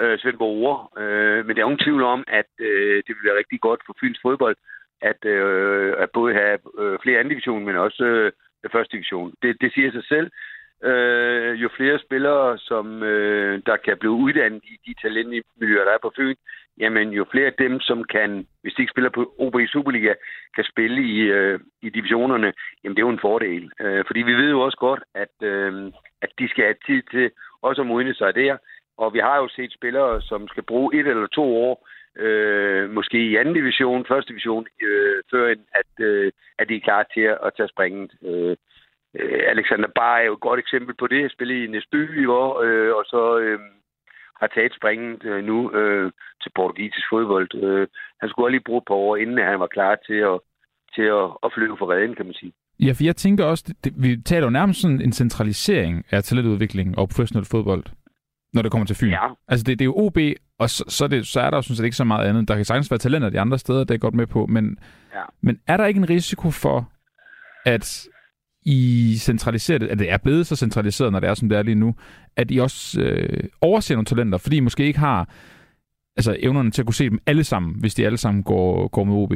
[0.00, 3.38] øh, Svendborg Ure, øh, men der er ingen tvivl om, at øh, det vil være
[3.38, 4.56] rigtig godt for Fyns fodbold,
[5.02, 8.32] at, øh, at både have øh, flere anden division, men også øh,
[8.72, 9.34] første division.
[9.42, 10.30] Det, det siger sig selv
[10.84, 16.02] øh, jo flere spillere, som øh, der kan blive uddannet i de talentmiljøer, der er
[16.02, 16.34] på Fyn,
[16.78, 20.14] jamen jo flere af dem, som kan, hvis de ikke spiller på OB Superliga,
[20.54, 22.52] kan spille i, øh, i divisionerne,
[22.84, 23.70] jamen det er jo en fordel.
[23.80, 25.92] Øh, fordi vi ved jo også godt, at, øh,
[26.22, 27.30] at de skal have tid til
[27.62, 28.56] også at modne sig der.
[28.98, 31.88] Og vi har jo set spillere, som skal bruge et eller to år,
[32.18, 37.02] øh, måske i anden division, første division, øh, før at, øh, at de er klar
[37.14, 38.10] til at tage springet.
[38.22, 38.56] Øh,
[39.18, 41.22] øh, Alexander Bar er jo et godt eksempel på det.
[41.22, 43.58] Jeg spillede i Næsby i år, øh, og så øh,
[44.40, 46.12] har taget springet øh, nu øh,
[46.42, 47.54] til portugisisk fodbold.
[47.64, 47.86] Øh,
[48.20, 50.38] han skulle lige bruge et par år, inden han var klar til at,
[50.94, 52.52] til at, at flyve for redden, kan man sige.
[52.80, 56.98] Ja, for jeg tænker også, det, vi taler jo nærmest sådan en centralisering af talentudvikling
[56.98, 57.84] og professionel fodbold,
[58.52, 59.10] når det kommer til Fyn.
[59.10, 59.26] Ja.
[59.48, 60.18] Altså det, det er jo OB,
[60.58, 62.48] og så, så, er det, så er der jo sådan set ikke så meget andet.
[62.48, 64.78] Der kan sagtens være talenter de andre steder, det er godt med på, men,
[65.14, 65.22] ja.
[65.40, 66.90] men er der ikke en risiko for,
[67.64, 68.08] at
[68.66, 71.74] i centraliseret, at det er blevet så centraliseret, når det er, som det er lige
[71.74, 71.94] nu,
[72.36, 75.28] at I også øh, overser nogle talenter, fordi I måske ikke har
[76.16, 79.04] altså, evnerne til at kunne se dem alle sammen, hvis de alle sammen går, går
[79.04, 79.32] med OB?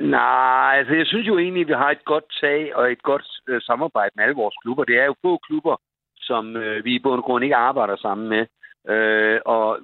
[0.00, 3.26] Nej, altså jeg synes jo egentlig, at vi har et godt tag og et godt
[3.48, 4.84] øh, samarbejde med alle vores klubber.
[4.84, 5.76] Det er jo få klubber,
[6.22, 8.46] som øh, vi i bund og grund ikke arbejder sammen med.
[8.94, 9.78] Øh, og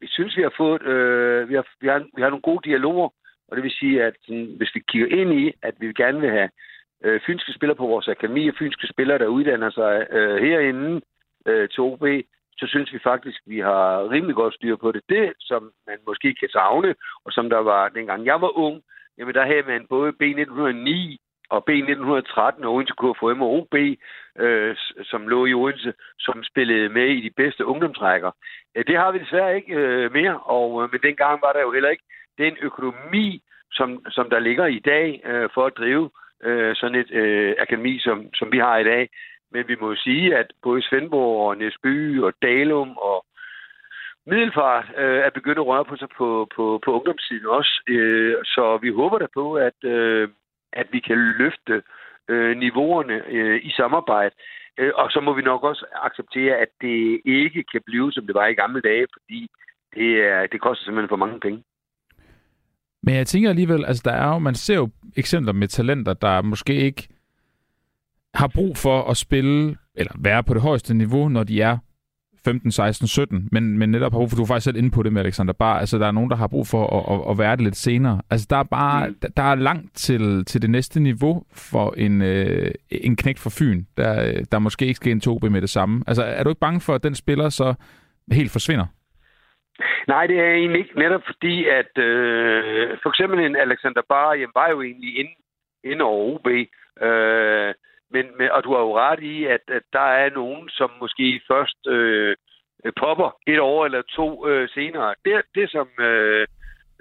[0.00, 3.08] vi synes, vi har fået, øh, vi, har, vi, har, vi har nogle gode dialoger,
[3.48, 6.30] og det vil sige, at sådan, hvis vi kigger ind i, at vi gerne vil
[6.30, 6.50] have
[7.04, 11.00] øh, fynske spillere på vores akademi, og fynske spillere, der uddanner sig øh, herinde
[11.46, 12.04] øh, til OB,
[12.58, 15.02] så synes vi faktisk, at vi har rimelig godt styr på det.
[15.08, 18.82] Det, som man måske kan savne, og som der var dengang jeg var ung,
[19.18, 21.16] jamen der havde man både B1909
[21.54, 23.74] og B1913 og Odense KFM og OB,
[24.38, 24.76] øh,
[25.10, 28.30] som lå i Odense, som spillede med i de bedste ungdomstrækker.
[28.88, 31.90] Det har vi desværre ikke øh, mere, og øh, men dengang var der jo heller
[31.90, 32.04] ikke
[32.38, 33.42] den økonomi,
[33.72, 36.10] som, som der ligger i dag øh, for at drive
[36.44, 39.08] øh, sådan et øh, akademi, som, som vi har i dag.
[39.52, 43.24] Men vi må jo sige, at både Svendborg og Næsby og Dalum og
[44.26, 47.82] Middelfart øh, er begyndt at røre på sig på, på, på ungdomssiden også.
[47.88, 50.28] Øh, så vi håber da på, at, øh,
[50.80, 51.82] at vi kan løfte
[52.28, 54.34] øh, niveauerne øh, i samarbejde.
[54.78, 58.34] Øh, og så må vi nok også acceptere, at det ikke kan blive, som det
[58.34, 59.48] var i gamle dage, fordi
[59.94, 61.62] det, er, det koster simpelthen for mange penge.
[63.02, 66.42] Men jeg tænker alligevel, altså der er jo, man ser jo eksempler med talenter, der
[66.42, 67.08] måske ikke
[68.34, 71.78] har brug for at spille, eller være på det højeste niveau, når de er
[72.44, 75.02] 15, 16, 17, men, men netop har brug for, du er faktisk selv inde på
[75.02, 77.38] det med Alexander Bar, altså der er nogen, der har brug for at, at, at
[77.38, 78.20] være det lidt senere.
[78.30, 79.16] Altså der er bare, mm.
[79.36, 83.84] der, er langt til, til det næste niveau for en, øh, en knægt for Fyn,
[83.96, 86.04] der, der måske ikke skal ind to med det samme.
[86.06, 87.74] Altså er du ikke bange for, at den spiller så
[88.32, 88.86] helt forsvinder?
[90.08, 90.98] Nej, det er jeg egentlig ikke.
[90.98, 95.34] Netop fordi, at øh, for eksempel en Alexander Bar, jamen, var jo egentlig inde,
[95.84, 96.46] inde over OB.
[97.06, 97.74] Øh,
[98.14, 101.40] men, men, og du har jo ret i, at, at der er nogen, som måske
[101.50, 102.36] først øh,
[102.96, 105.14] popper et år eller to øh, senere.
[105.24, 106.46] Det, det, som, øh,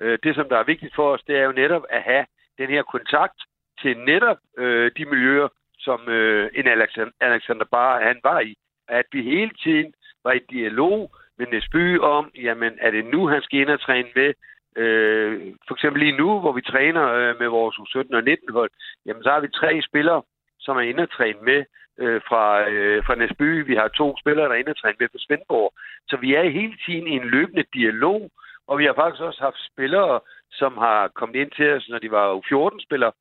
[0.02, 2.26] øh det, som der er vigtigt for os, det er jo netop at have
[2.58, 3.40] den her kontakt
[3.82, 5.48] til netop øh, de miljøer,
[5.80, 8.56] som øh, en Alexander, Alexander Bar han var i.
[8.88, 9.94] At vi hele tiden
[10.24, 14.10] var i dialog med Nesby om, jamen er det nu, han skal ind og træne
[14.16, 14.34] med?
[14.76, 18.72] Øh, for eksempel lige nu, hvor vi træner øh, med vores U17 og 19 hold,
[19.06, 20.22] jamen så har vi tre spillere,
[20.66, 21.60] som er inde og træne med
[22.00, 23.66] øh, fra, øh, fra Næsby.
[23.70, 25.74] Vi har to spillere, der er inde og træne med fra Svendborg.
[26.10, 28.32] Så vi er hele tiden i en løbende dialog,
[28.68, 30.20] og vi har faktisk også haft spillere,
[30.52, 33.12] som har kommet ind til os, når de var U14-spillere,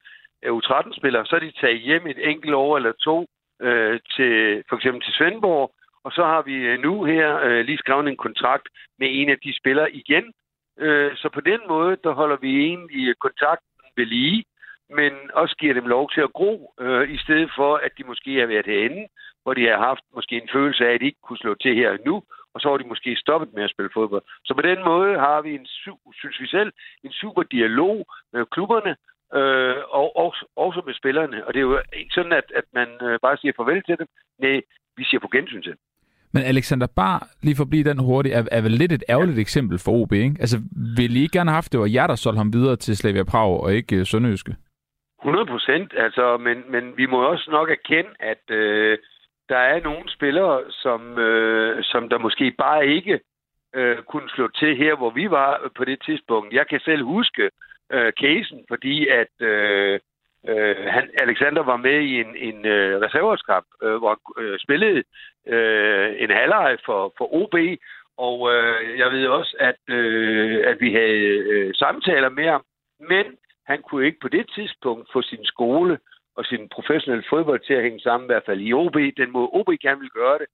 [0.43, 3.27] øh, U13-spillere, så er de taget hjem et enkelt år eller to
[3.63, 5.75] øh, til for eksempel til Svendborg,
[6.05, 8.69] og så har vi øh, nu her øh, lige skrevet en kontrakt
[8.99, 10.33] med en af de spillere igen.
[10.79, 14.45] Øh, så på den måde, der holder vi egentlig kontakten ved lige
[14.91, 18.41] men også giver dem lov til at gro, øh, i stedet for, at de måske
[18.41, 19.09] har været herinde,
[19.43, 21.97] hvor de har haft måske en følelse af, at de ikke kunne slå til her
[22.07, 22.23] nu,
[22.55, 24.23] og så har de måske stoppet med at spille fodbold.
[24.45, 25.67] Så på den måde har vi, en,
[26.21, 26.73] synes vi selv,
[27.05, 28.97] en super dialog med klubberne,
[29.39, 31.47] øh, og også, også med spillerne.
[31.47, 34.07] Og det er jo ikke sådan, at, at man øh, bare siger farvel til dem.
[34.39, 34.61] Nej,
[34.97, 35.81] vi siger på gensyn til dem.
[36.35, 39.37] Men Alexander Bar, lige for at blive den hurtigt, er, er vel lidt et ærgerligt
[39.37, 39.41] ja.
[39.41, 40.37] eksempel for OB, ikke?
[40.41, 40.59] Altså,
[40.97, 43.25] ville I ikke gerne have haft det, og jer, der solgte ham videre til Slavia
[43.25, 44.57] Prag, og ikke uh, Sønderjyske?
[45.25, 48.99] 100 procent, altså, men, men vi må også nok erkende, at øh,
[49.49, 53.21] der er nogle spillere, som, øh, som der måske bare ikke
[53.75, 56.55] øh, kunne slå til her, hvor vi var på det tidspunkt.
[56.55, 57.51] Jeg kan selv huske
[57.93, 60.01] øh, casen, fordi at øh,
[60.49, 65.03] øh, han, Alexander var med i en, en øh, reserveårskamp, øh, hvor han øh, spillede
[65.47, 67.55] øh, en halvleg for, for OB,
[68.19, 71.19] og øh, jeg ved også, at, øh, at vi havde
[71.53, 72.63] øh, samtaler med ham,
[73.01, 73.27] men
[73.67, 75.99] han kunne ikke på det tidspunkt få sin skole
[76.37, 78.97] og sin professionelle fodbold til at hænge sammen, i hvert fald i OB.
[79.17, 80.47] Den måde OB gerne vil gøre det.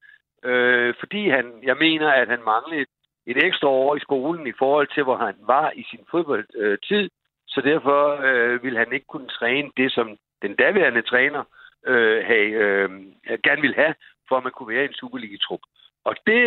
[0.50, 2.88] Øh, fordi han, jeg mener, at han manglede et,
[3.26, 7.04] et ekstra år i skolen i forhold til, hvor han var i sin fodboldtid.
[7.04, 7.11] Øh,
[7.48, 11.44] så derfor øh, ville han ikke kunne træne det, som den daværende træner
[11.86, 12.90] øh, have, øh,
[13.44, 13.94] gerne ville have,
[14.28, 15.61] for at man kunne være i en Superliga-trup.
[16.05, 16.42] Og det,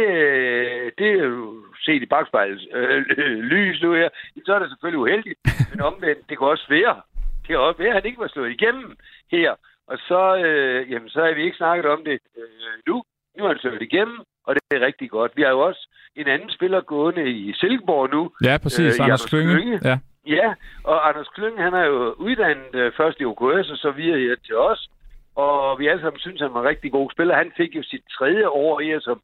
[0.97, 3.05] det er jo set i bagspejlets øh,
[3.53, 4.09] lys nu her.
[4.45, 5.39] Så er det selvfølgelig uheldigt,
[5.71, 7.01] men omvendt, det kan også være,
[7.41, 8.97] det kan også være, at han ikke var slået igennem
[9.31, 9.55] her.
[9.87, 13.03] Og så, øh, jamen, så har vi ikke snakket om det øh, nu.
[13.37, 15.31] Nu er han slået igennem, og det er rigtig godt.
[15.35, 18.31] Vi har jo også en anden spiller gående i Silkeborg nu.
[18.43, 18.99] Ja, præcis.
[18.99, 19.55] Øh, Anders Klynge.
[19.55, 19.79] Klynge.
[19.83, 19.97] Ja.
[20.27, 24.19] ja, og Anders Klynge, han er jo uddannet øh, først i OKS, og så videre
[24.19, 24.89] her til os.
[25.35, 27.35] Og vi alle sammen synes, han var en rigtig god spiller.
[27.35, 29.21] Han fik jo sit tredje år i som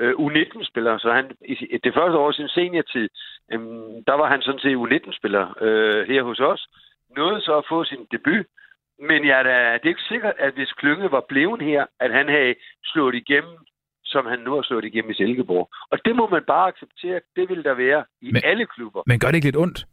[0.00, 1.26] øh, U19-spiller, så han,
[1.74, 3.08] i det første år sin seniortid,
[3.52, 3.60] øh,
[4.08, 6.68] der var han sådan set U19-spiller øh, her hos os.
[7.16, 8.46] Nåede så at få sin debut,
[9.08, 9.38] men ja,
[9.78, 13.56] det er ikke sikkert, at hvis Klynge var blevet her, at han havde slået igennem,
[14.04, 15.68] som han nu har slået igennem i Silkeborg.
[15.90, 17.20] Og det må man bare acceptere.
[17.36, 19.02] Det vil der være i men, alle klubber.
[19.06, 19.86] Men gør det ikke lidt ondt?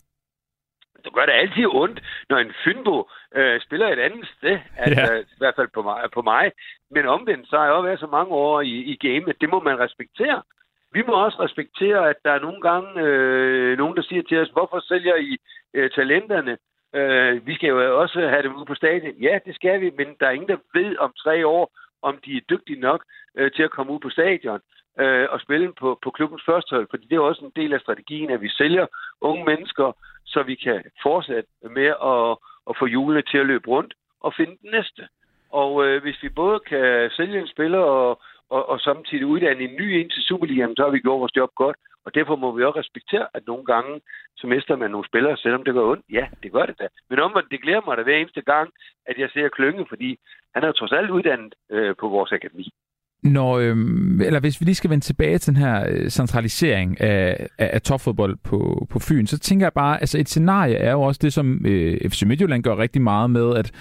[1.03, 1.99] Det gør det altid ondt,
[2.29, 5.19] når en Fynbo øh, spiller et andet sted, altså, ja.
[5.19, 6.51] i hvert fald på mig, på mig.
[6.91, 9.59] Men omvendt, så har jeg også været så mange år i, i gamet, det må
[9.59, 10.41] man respektere.
[10.93, 14.49] Vi må også respektere, at der er nogle gange øh, nogen, der siger til os,
[14.49, 15.37] hvorfor sælger I
[15.73, 16.57] øh, talenterne?
[16.95, 19.15] Øh, vi skal jo også have dem ude på stadion.
[19.21, 21.71] Ja, det skal vi, men der er ingen, der ved om tre år,
[22.01, 23.03] om de er dygtige nok
[23.37, 24.61] øh, til at komme ud på stadion
[25.01, 26.87] øh, og spille på, på klubbens førstehold.
[26.89, 28.85] Fordi det er også en del af strategien, at vi sælger
[29.21, 29.87] unge mennesker,
[30.25, 32.37] så vi kan fortsætte med at,
[32.69, 35.07] at få hjulene til at løbe rundt og finde den næste.
[35.49, 39.75] Og øh, hvis vi både kan sælge en spiller og, og, og samtidig uddanne en
[39.75, 41.77] ny ind til Superligaen, så har vi gjort vores job godt.
[42.05, 44.01] Og derfor må vi også respektere, at nogle gange,
[44.37, 46.05] så mister man nogle spillere, selvom det går ondt.
[46.11, 46.87] Ja, det gør det da.
[47.09, 48.73] Men omvendt, det glæder mig da hver eneste gang,
[49.05, 50.19] at jeg ser Klynge, fordi
[50.55, 52.69] han er trods alt uddannet øh, på vores akademi.
[53.23, 53.77] Når, øh,
[54.25, 57.81] eller hvis vi lige skal vende tilbage til den her øh, centralisering af, af, af
[57.81, 61.33] topfodbold på, på Fyn, så tænker jeg bare, altså et scenarie er jo også det,
[61.33, 63.71] som øh, FC Midtjylland gør rigtig meget med, at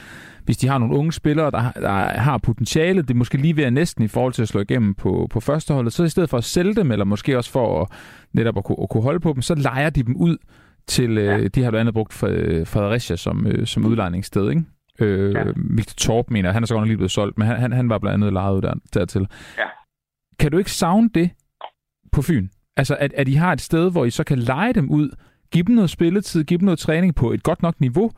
[0.45, 3.65] hvis de har nogle unge spillere, der, der har potentiale, det er måske lige ved
[3.65, 6.39] at næsten i forhold til at slå igennem på, på førsteholdet, så i stedet for
[6.39, 7.89] at sælge dem, eller måske også for at,
[8.33, 10.37] netop at kunne, at kunne holde på dem, så leger de dem ud
[10.87, 11.49] til, øh, ja.
[11.49, 14.63] de har blandt andet brugt Fredericia som, øh, som udlejningssted, ikke?
[15.01, 15.45] Øh, ja.
[15.57, 17.89] Victor Torp mener, han er så godt nok lige blevet solgt, men han, han, han
[17.89, 19.27] var blandt andet lejet der, dertil.
[19.59, 19.67] Ja.
[20.39, 21.31] Kan du ikke savne det?
[22.13, 22.47] på Fyn?
[22.77, 25.09] Altså, at, at I har et sted, hvor I så kan lege dem ud,
[25.53, 28.11] give dem noget spilletid, give dem noget træning på et godt nok niveau,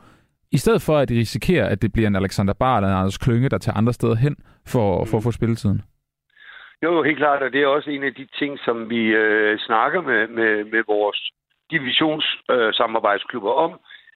[0.52, 3.18] i stedet for at I risikerer, at det bliver en Alexander Bar eller en Anders
[3.18, 5.82] Klynge, der tager andre steder hen for, for at få spilletiden.
[6.82, 10.00] Jo, helt klart, og det er også en af de ting, som vi øh, snakker
[10.00, 11.30] med, med, med vores
[11.70, 13.72] divisionssamarbejdsklubber øh, om.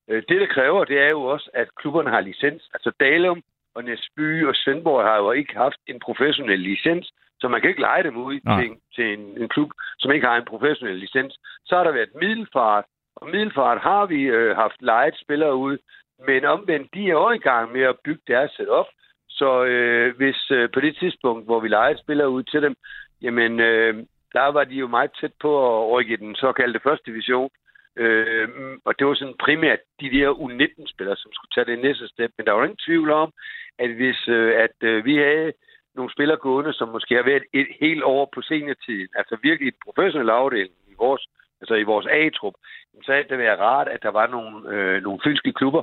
[0.09, 2.71] Øh, det, det kræver, det er jo også, at klubberne har licens.
[2.75, 3.43] Altså Dalum
[3.75, 7.81] og Næsby og Svendborg har jo ikke haft en professionel licens, så man kan ikke
[7.81, 11.39] lege dem ud til, en, til en, en klub, som ikke har en professionel licens.
[11.65, 12.85] Så har der været middelfart,
[13.17, 15.79] og middelfart har vi øh, haft lejet spillere ud,
[16.27, 18.87] men omvendt, de er også i gang med at bygge deres setup.
[19.29, 22.75] Så øh, hvis øh, på det tidspunkt, hvor vi lejede spillere ud til dem,
[23.23, 23.95] jamen, øh,
[24.33, 27.51] der var de jo meget tæt på at rykke den såkaldte første division.
[27.97, 28.49] Øh,
[28.84, 32.30] og det var sådan primært de der U19-spillere, som skulle tage det næste step.
[32.36, 33.32] Men der var ingen tvivl om,
[33.78, 35.53] at hvis øh, at øh, vi havde
[35.94, 39.82] nogle spillere gående, som måske har været et helt år på seniortiden, altså virkelig et
[39.84, 41.22] professionel afdeling i vores,
[41.61, 42.55] altså i vores A-trup,
[43.05, 45.82] så havde det været rart, at der var nogle, øh, nogle fynske klubber,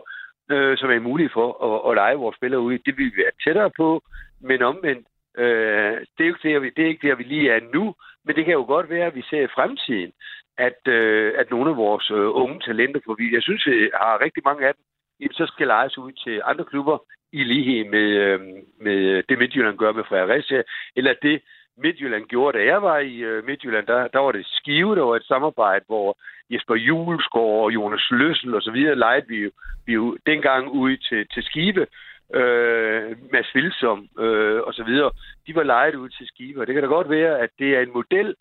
[0.51, 2.77] øh, som er mulige for at, at lege vores spillere ud.
[2.85, 4.03] Det vil vi være tættere på,
[4.41, 5.07] men omvendt,
[5.37, 7.95] øh, det, er jo ikke der, vi, det er ikke der, vi lige er nu,
[8.25, 10.11] men det kan jo godt være, at vi ser i fremtiden,
[10.57, 14.21] at, øh, at nogle af vores øh, unge talenter, for vi, jeg synes, vi har
[14.21, 14.83] rigtig mange af dem,
[15.31, 16.97] så skal lejes ud til andre klubber
[17.31, 18.39] i lighed med, øh,
[18.81, 20.63] med det Midtjylland gør med Fredericia,
[20.95, 21.41] eller det
[21.77, 25.15] Midtjylland gjorde, da jeg var i øh, Midtjylland, der, der var det Skive, der var
[25.15, 26.17] et samarbejde, hvor
[26.49, 29.51] Jesper Julesgaard og Jonas Løssel og så videre lejede vi jo,
[29.85, 31.87] vi jo dengang ud til, til Skive,
[32.33, 35.11] øh, Mads Vilsom øh, og så videre.
[35.47, 37.81] De var lejet ud til Skive, og det kan da godt være, at det er
[37.81, 38.35] en model,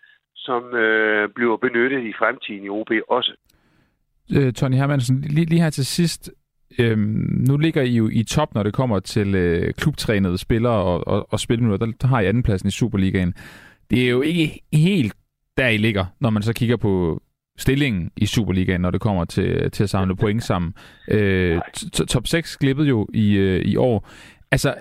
[0.47, 3.33] som øh, bliver benyttet i fremtiden i OB også.
[4.37, 6.31] Øh, Tony Hermansen, lige, lige her til sidst.
[6.79, 11.07] Øhm, nu ligger I jo i top, når det kommer til øh, klubtrænede spillere og,
[11.07, 11.87] og, og spilminutter.
[11.87, 13.35] Der, der har I andenpladsen i Superligaen.
[13.91, 15.15] Det er jo ikke helt
[15.57, 17.23] der, I ligger, når man så kigger på
[17.59, 20.75] stillingen i Superligaen, når det kommer til, til at samle point sammen.
[21.09, 21.61] Øh,
[22.09, 24.09] top 6 glippede jo i, øh, i år.
[24.51, 24.75] Altså,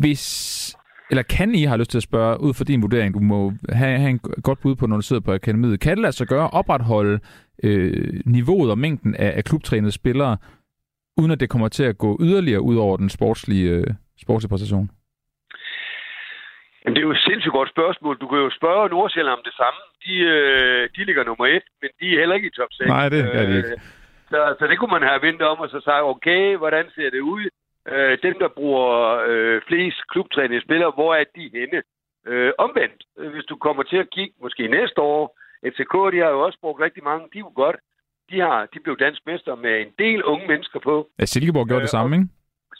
[0.00, 0.76] hvis...
[1.10, 3.98] Eller kan I have lyst til at spørge, ud fra din vurdering, du må have,
[3.98, 6.50] have en godt bud på, når du sidder på akademiet, kan det lade sig gøre
[6.50, 7.20] opretholde
[7.62, 10.36] øh, niveauet og mængden af, af klubtrænede spillere,
[11.16, 13.86] uden at det kommer til at gå yderligere ud over den sportslige, øh,
[14.22, 14.90] sportslige præstation?
[16.80, 18.18] Jamen, det er jo et sindssygt godt spørgsmål.
[18.20, 19.80] Du kan jo spørge Nordsjælland om det samme.
[20.06, 22.88] De, øh, de ligger nummer et, men de er heller ikke i top 6.
[22.88, 23.68] Nej, det er de ikke.
[23.68, 23.78] Øh,
[24.30, 27.20] så, så det kunne man have ventet om og så sagt, okay, hvordan ser det
[27.20, 27.44] ud?
[27.92, 31.82] Øh, dem, der bruger øh, flest klubtrænede spillere, hvor er de henne?
[32.26, 33.00] Øh, omvendt,
[33.32, 35.38] hvis du kommer til at kigge måske næste år,
[35.72, 37.76] FCK, de har jo også brugt rigtig mange, de er jo godt.
[38.30, 41.08] De, har, de blev dansk mester med en del unge mennesker på.
[41.18, 42.28] Ja, Silkeborg gjorde øh, det samme, ikke?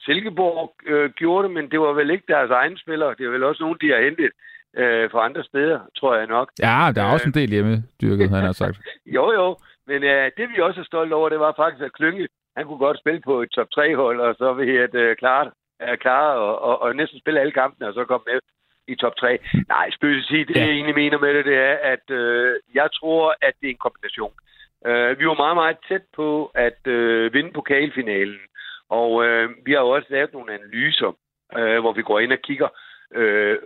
[0.04, 3.14] Silkeborg øh, gjorde det, men det var vel ikke deres egne spillere.
[3.18, 4.30] Det er vel også nogen, de har hentet
[4.76, 6.48] øh, fra andre steder, tror jeg nok.
[6.59, 8.76] Ja, der er også en del hjemme dyrket, han har sagt.
[9.16, 9.57] jo, jo.
[9.86, 12.78] Men øh, det vi også er stolte over, det var faktisk, at Klynge, han kunne
[12.78, 15.50] godt spille på et top 3-hold, og så vil jeg øh, klare,
[15.82, 18.40] øh, klare og, og, og, næsten spille alle kampene, og så komme med
[18.88, 19.38] i top 3.
[19.68, 20.61] Nej, spøg sige, det ja.
[20.61, 23.84] jeg egentlig mener med det, det er, at øh, jeg tror, at det er en
[23.86, 24.32] kombination.
[24.86, 28.40] Øh, vi var meget, meget tæt på at øh, vinde pokalfinalen,
[28.88, 31.16] og øh, vi har jo også lavet nogle analyser,
[31.59, 32.68] øh, hvor vi går ind og kigger,
[33.14, 33.59] øh,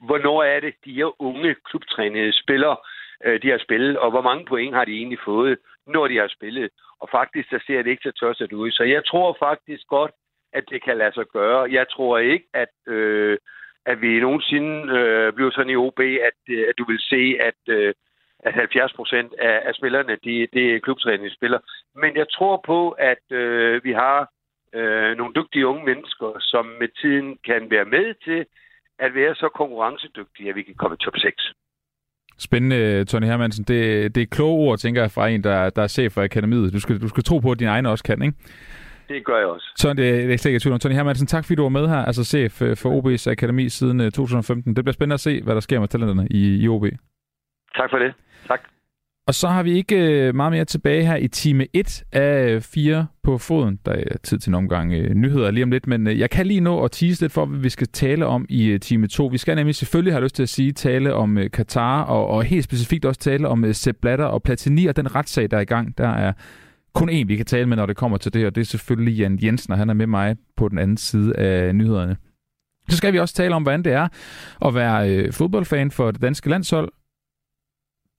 [0.00, 2.76] hvornår er det, de her unge klubtrænede spillere,
[3.24, 6.28] øh, de har spillet, og hvor mange point har de egentlig fået, når de har
[6.28, 6.70] spillet.
[7.00, 8.70] Og faktisk, så ser det ikke så tosset ud.
[8.70, 10.10] Så jeg tror faktisk godt,
[10.52, 11.72] at det kan lade sig gøre.
[11.72, 13.38] Jeg tror ikke, at, øh,
[13.86, 17.60] at vi nogensinde øh, bliver sådan i OB, at, øh, at du vil se, at,
[17.68, 17.94] øh,
[18.38, 21.60] at 70 procent af, af spillerne, de, det er klubtræningsspillere.
[21.94, 24.30] Men jeg tror på, at øh, vi har
[24.74, 28.46] øh, nogle dygtige unge mennesker, som med tiden kan være med til
[28.98, 31.52] at være så konkurrencedygtige, at vi kan komme i top 6.
[32.38, 33.64] Spændende, Tony Hermansen.
[33.64, 36.72] Det, det er kloge ord, tænker jeg, fra en, der, der er chef for akademiet.
[36.72, 38.36] Du skal, du skal tro på, at dine egne også kan, ikke?
[39.08, 39.72] Det gør jeg også.
[39.76, 40.80] Så det, det er slet ikke tvivl om.
[40.80, 43.98] Tony Hermansen, tak fordi du var med her, altså chef øh, for OB's Akademi siden
[43.98, 44.70] 2015.
[44.70, 46.84] Øh, det bliver spændende at se, hvad der sker med talenterne i, i OB.
[47.76, 48.14] Tak for det.
[48.48, 48.60] Tak.
[49.26, 52.60] Og så har vi ikke øh, meget mere tilbage her i time 1 af øh,
[52.60, 53.78] 4 på foden.
[53.86, 56.46] Der er tid til en omgang øh, nyheder lige om lidt, men øh, jeg kan
[56.46, 59.26] lige nå at tease lidt for, hvad vi skal tale om i øh, time 2.
[59.26, 62.64] Vi skal nemlig selvfølgelig have lyst til at sige tale om Katar, og, og helt
[62.64, 65.98] specifikt også tale om Sepp Blatter og Platini og den retssag, der er i gang.
[65.98, 66.32] Der er
[66.94, 69.18] kun én, vi kan tale med, når det kommer til det, og det er selvfølgelig
[69.18, 72.16] Jan Jensen, og han er med mig på den anden side af nyhederne.
[72.88, 74.08] Så skal vi også tale om, hvordan det er
[74.66, 76.92] at være øh, fodboldfan for det danske landshold,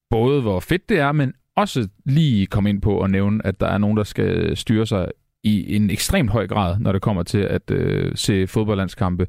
[0.09, 3.67] både hvor fedt det er, men også lige komme ind på at nævne, at der
[3.67, 5.07] er nogen, der skal styre sig
[5.43, 9.27] i en ekstremt høj grad, når det kommer til at øh, se fodboldlandskampe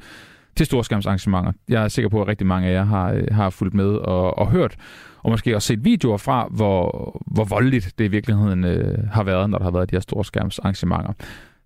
[0.56, 1.52] til storskærmsarrangementer.
[1.68, 4.38] Jeg er sikker på, at rigtig mange af jer har, øh, har fulgt med og,
[4.38, 4.76] og hørt
[5.22, 9.50] og måske også set videoer fra, hvor, hvor voldeligt det i virkeligheden øh, har været,
[9.50, 11.12] når der har været de her storskærmsarrangementer.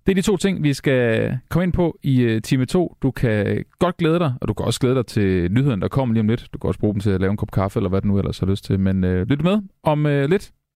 [0.06, 2.96] Det er de to ting, vi skal komme ind på i øh, time 2.
[3.02, 6.12] Du kan godt glæde dig, og du kan også glæde dig til nyheden, der kommer
[6.12, 6.48] lige om lidt.
[6.52, 8.18] Du kan også bruge dem til at lave en kop kaffe, eller hvad du nu
[8.18, 8.80] ellers har lyst til.
[8.80, 10.52] Men øh, lyt med om øh, lidt.